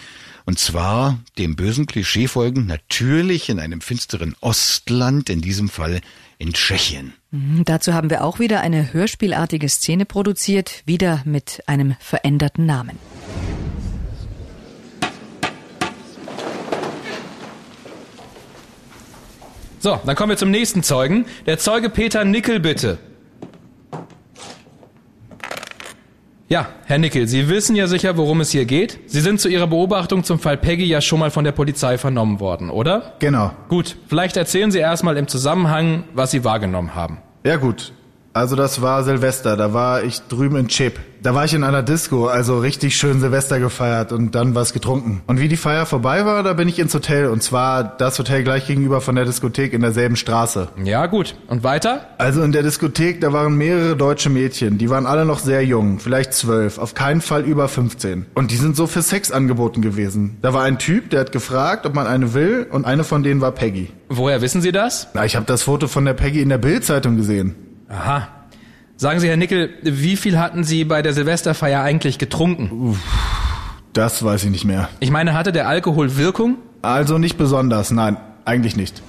Und 0.50 0.58
zwar 0.58 1.20
dem 1.38 1.56
bösen 1.56 1.86
Klischee 1.86 2.28
folgend 2.28 2.66
natürlich 2.66 3.50
in 3.50 3.60
einem 3.60 3.82
finsteren 3.82 4.36
Ostland, 4.42 5.30
in 5.30 5.42
diesem 5.42 5.70
Fall 5.70 6.02
in 6.40 6.54
Tschechien. 6.54 7.14
Mhm, 7.30 7.66
dazu 7.66 7.94
haben 7.94 8.10
wir 8.10 8.24
auch 8.24 8.40
wieder 8.40 8.62
eine 8.62 8.92
hörspielartige 8.92 9.70
Szene 9.70 10.08
produziert, 10.08 10.82
wieder 10.88 11.22
mit 11.24 11.62
einem 11.68 11.96
veränderten 12.00 12.66
Namen. 12.66 12.98
So, 19.80 20.00
dann 20.04 20.16
kommen 20.16 20.32
wir 20.32 20.38
zum 20.38 20.50
nächsten 20.50 20.82
Zeugen. 20.82 21.28
Der 21.46 21.60
Zeuge 21.60 21.92
Peter 21.92 22.26
Nickel, 22.26 22.60
bitte. 22.60 22.98
Ja, 26.52 26.68
Herr 26.86 26.98
Nickel, 26.98 27.28
Sie 27.28 27.48
wissen 27.48 27.76
ja 27.76 27.86
sicher, 27.86 28.18
worum 28.18 28.42
es 28.42 28.50
hier 28.50 28.66
geht. 28.66 29.02
Sie 29.06 29.22
sind 29.22 29.40
zu 29.40 29.50
Ihrer 29.50 29.68
Beobachtung 29.68 30.24
zum 30.24 30.40
Fall 30.40 30.58
Peggy 30.58 30.84
ja 30.84 31.00
schon 31.00 31.20
mal 31.20 31.30
von 31.30 31.44
der 31.44 31.52
Polizei 31.52 32.00
vernommen 32.00 32.40
worden, 32.40 32.72
oder? 32.72 33.14
Genau. 33.20 33.52
Gut, 33.68 33.98
vielleicht 34.08 34.36
erzählen 34.36 34.72
Sie 34.72 34.80
erstmal 34.80 35.16
im 35.18 35.28
Zusammenhang, 35.28 36.06
was 36.14 36.32
Sie 36.32 36.44
wahrgenommen 36.44 36.96
haben. 36.96 37.20
Ja 37.46 37.58
gut, 37.58 37.94
also 38.34 38.56
das 38.56 38.82
war 38.82 39.04
Silvester, 39.04 39.58
da 39.58 39.74
war 39.74 40.04
ich 40.04 40.22
drüben 40.22 40.56
in 40.56 40.68
Chip. 40.68 41.00
Da 41.22 41.36
war 41.36 41.44
ich 41.44 41.54
in 41.54 41.66
einer 41.66 41.84
Disco, 41.84 42.28
also 42.28 42.60
richtig 42.60 42.96
schön 42.96 43.20
Silvester 43.20 43.60
gefeiert 43.60 44.14
und 44.14 44.36
dann 44.36 44.56
was 44.56 44.72
getrunken. 44.72 45.22
Und 45.28 45.42
wie 45.42 45.50
die 45.50 45.58
Feier 45.58 45.86
vorbei 45.86 46.26
war, 46.26 46.44
da 46.44 46.54
bin 46.54 46.70
ich 46.70 46.80
ins 46.80 46.94
Hotel 46.94 47.28
und 47.28 47.44
zwar 47.44 47.84
das 47.84 48.18
Hotel 48.18 48.44
gleich 48.44 48.68
gegenüber 48.68 49.02
von 49.02 49.16
der 49.16 49.26
Diskothek 49.26 49.74
in 49.74 49.82
derselben 49.82 50.16
Straße. 50.16 50.70
Ja 50.82 51.08
gut, 51.08 51.36
und 51.48 51.64
weiter? 51.64 52.08
Also 52.18 52.42
in 52.42 52.54
der 52.54 52.64
Diskothek, 52.64 53.20
da 53.20 53.34
waren 53.34 53.56
mehrere 53.56 53.98
deutsche 53.98 54.30
Mädchen, 54.30 54.78
die 54.78 54.90
waren 54.90 55.06
alle 55.06 55.26
noch 55.26 55.40
sehr 55.40 55.66
jung, 55.66 56.00
vielleicht 56.00 56.34
zwölf, 56.34 56.78
auf 56.78 56.94
keinen 56.94 57.20
Fall 57.20 57.44
über 57.44 57.68
15. 57.68 58.28
Und 58.36 58.52
die 58.52 58.58
sind 58.58 58.78
so 58.78 58.88
für 58.88 59.02
Sex 59.02 59.32
angeboten 59.32 59.82
gewesen. 59.82 60.38
Da 60.42 60.54
war 60.54 60.64
ein 60.64 60.80
Typ, 60.80 61.10
der 61.10 61.20
hat 61.20 61.34
gefragt, 61.34 61.86
ob 61.86 61.96
man 61.96 62.08
eine 62.08 62.34
will 62.34 62.66
und 62.72 62.86
eine 62.86 63.04
von 63.04 63.24
denen 63.24 63.42
war 63.42 63.52
Peggy. 63.52 63.90
Woher 64.08 64.42
wissen 64.42 64.62
Sie 64.62 64.72
das? 64.72 65.10
Na, 65.14 65.26
ich 65.26 65.36
habe 65.36 65.46
das 65.46 65.64
Foto 65.64 65.88
von 65.88 66.06
der 66.06 66.14
Peggy 66.14 66.42
in 66.42 66.50
der 66.50 66.60
Bildzeitung 66.60 67.18
gesehen. 67.18 67.56
Aha. 67.90 68.30
Sagen 68.96 69.20
Sie, 69.20 69.28
Herr 69.28 69.38
Nickel, 69.38 69.78
wie 69.82 70.16
viel 70.16 70.38
hatten 70.38 70.64
Sie 70.64 70.84
bei 70.84 71.02
der 71.02 71.14
Silvesterfeier 71.14 71.82
eigentlich 71.82 72.18
getrunken? 72.18 72.72
Uff, 72.72 73.00
das 73.94 74.24
weiß 74.24 74.44
ich 74.44 74.52
nicht 74.52 74.66
mehr. 74.66 74.90
Ich 75.00 75.12
meine, 75.12 75.34
hatte 75.34 75.52
der 75.52 75.68
Alkohol 75.68 76.16
Wirkung? 76.18 76.58
Also 76.82 77.18
nicht 77.18 77.38
besonders, 77.38 77.92
nein, 77.92 78.18
eigentlich 78.46 78.76
nicht. 78.76 79.02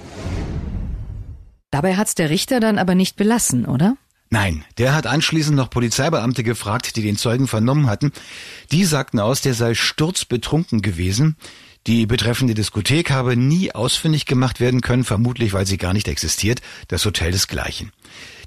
Dabei 1.71 1.95
hat's 1.95 2.15
der 2.15 2.29
Richter 2.29 2.59
dann 2.59 2.77
aber 2.77 2.95
nicht 2.95 3.15
belassen, 3.15 3.65
oder? 3.65 3.95
Nein, 4.29 4.63
der 4.77 4.93
hat 4.95 5.07
anschließend 5.07 5.57
noch 5.57 5.69
Polizeibeamte 5.69 6.43
gefragt, 6.43 6.95
die 6.95 7.01
den 7.01 7.17
Zeugen 7.17 7.47
vernommen 7.47 7.87
hatten. 7.87 8.11
Die 8.71 8.85
sagten 8.85 9.19
aus, 9.19 9.41
der 9.41 9.53
sei 9.53 9.73
sturzbetrunken 9.73 10.81
gewesen. 10.81 11.35
Die 11.87 12.05
betreffende 12.05 12.53
Diskothek 12.53 13.11
habe 13.11 13.35
nie 13.35 13.73
ausfindig 13.73 14.25
gemacht 14.25 14.59
werden 14.59 14.81
können, 14.81 15.03
vermutlich 15.03 15.51
weil 15.51 15.65
sie 15.65 15.77
gar 15.77 15.93
nicht 15.93 16.07
existiert, 16.07 16.61
das 16.87 17.05
Hotel 17.05 17.31
desgleichen. 17.31 17.91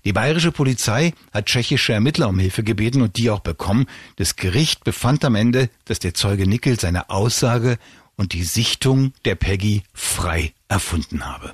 Die 0.05 0.13
bayerische 0.13 0.53
Polizei 0.53 1.15
hat 1.33 1.47
tschechische 1.47 1.95
Ermittler 1.95 2.29
um 2.29 2.39
Hilfe 2.39 2.63
gebeten 2.63 3.01
und 3.01 3.17
die 3.17 3.31
auch 3.31 3.41
bekommen. 3.41 3.87
Das 4.17 4.37
Gericht 4.37 4.85
befand 4.85 5.25
am 5.25 5.35
Ende, 5.35 5.71
dass 5.87 5.99
der 5.99 6.13
Zeuge 6.13 6.47
Nickel 6.47 6.79
seine 6.79 7.09
Aussage 7.09 7.79
und 8.17 8.35
die 8.35 8.45
Sichtung 8.45 9.13
der 9.25 9.35
Peggy 9.35 9.83
frei 9.95 10.53
erfunden 10.69 11.25
habe. 11.25 11.53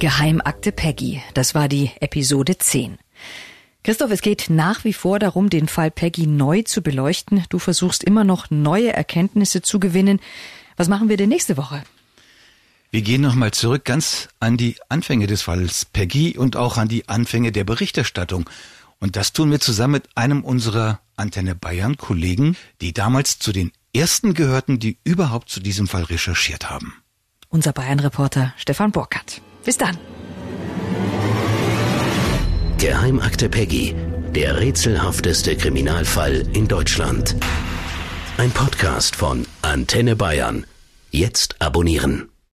Geheimakte 0.00 0.72
Peggy. 0.72 1.22
Das 1.34 1.54
war 1.54 1.68
die 1.68 1.92
Episode 2.00 2.58
10. 2.58 2.98
Christoph, 3.84 4.10
es 4.10 4.22
geht 4.22 4.46
nach 4.48 4.84
wie 4.84 4.94
vor 4.94 5.18
darum, 5.18 5.50
den 5.50 5.68
Fall 5.68 5.90
Peggy 5.90 6.26
neu 6.26 6.62
zu 6.62 6.80
beleuchten. 6.80 7.44
Du 7.50 7.58
versuchst 7.58 8.02
immer 8.02 8.24
noch 8.24 8.50
neue 8.50 8.94
Erkenntnisse 8.94 9.60
zu 9.60 9.78
gewinnen. 9.78 10.20
Was 10.78 10.88
machen 10.88 11.10
wir 11.10 11.18
denn 11.18 11.28
nächste 11.28 11.58
Woche? 11.58 11.84
Wir 12.90 13.02
gehen 13.02 13.20
nochmal 13.20 13.50
zurück 13.50 13.84
ganz 13.84 14.28
an 14.40 14.56
die 14.56 14.76
Anfänge 14.88 15.26
des 15.26 15.42
Falls 15.42 15.84
Peggy 15.84 16.38
und 16.38 16.56
auch 16.56 16.78
an 16.78 16.88
die 16.88 17.10
Anfänge 17.10 17.52
der 17.52 17.64
Berichterstattung. 17.64 18.48
Und 19.00 19.16
das 19.16 19.34
tun 19.34 19.50
wir 19.50 19.60
zusammen 19.60 19.92
mit 19.92 20.08
einem 20.14 20.44
unserer 20.44 21.00
Antenne 21.16 21.54
Bayern 21.54 21.98
Kollegen, 21.98 22.56
die 22.80 22.94
damals 22.94 23.38
zu 23.38 23.52
den 23.52 23.70
ersten 23.94 24.32
gehörten, 24.32 24.78
die 24.78 24.96
überhaupt 25.04 25.50
zu 25.50 25.60
diesem 25.60 25.88
Fall 25.88 26.04
recherchiert 26.04 26.70
haben. 26.70 26.94
Unser 27.50 27.74
Bayern-Reporter 27.74 28.54
Stefan 28.56 28.92
Burkhardt. 28.92 29.42
Bis 29.62 29.76
dann. 29.76 29.98
Geheimakte 32.84 33.48
Peggy, 33.48 33.94
der 34.34 34.60
rätselhafteste 34.60 35.56
Kriminalfall 35.56 36.44
in 36.52 36.68
Deutschland. 36.68 37.34
Ein 38.36 38.50
Podcast 38.50 39.16
von 39.16 39.46
Antenne 39.62 40.16
Bayern. 40.16 40.66
Jetzt 41.10 41.62
abonnieren. 41.62 42.28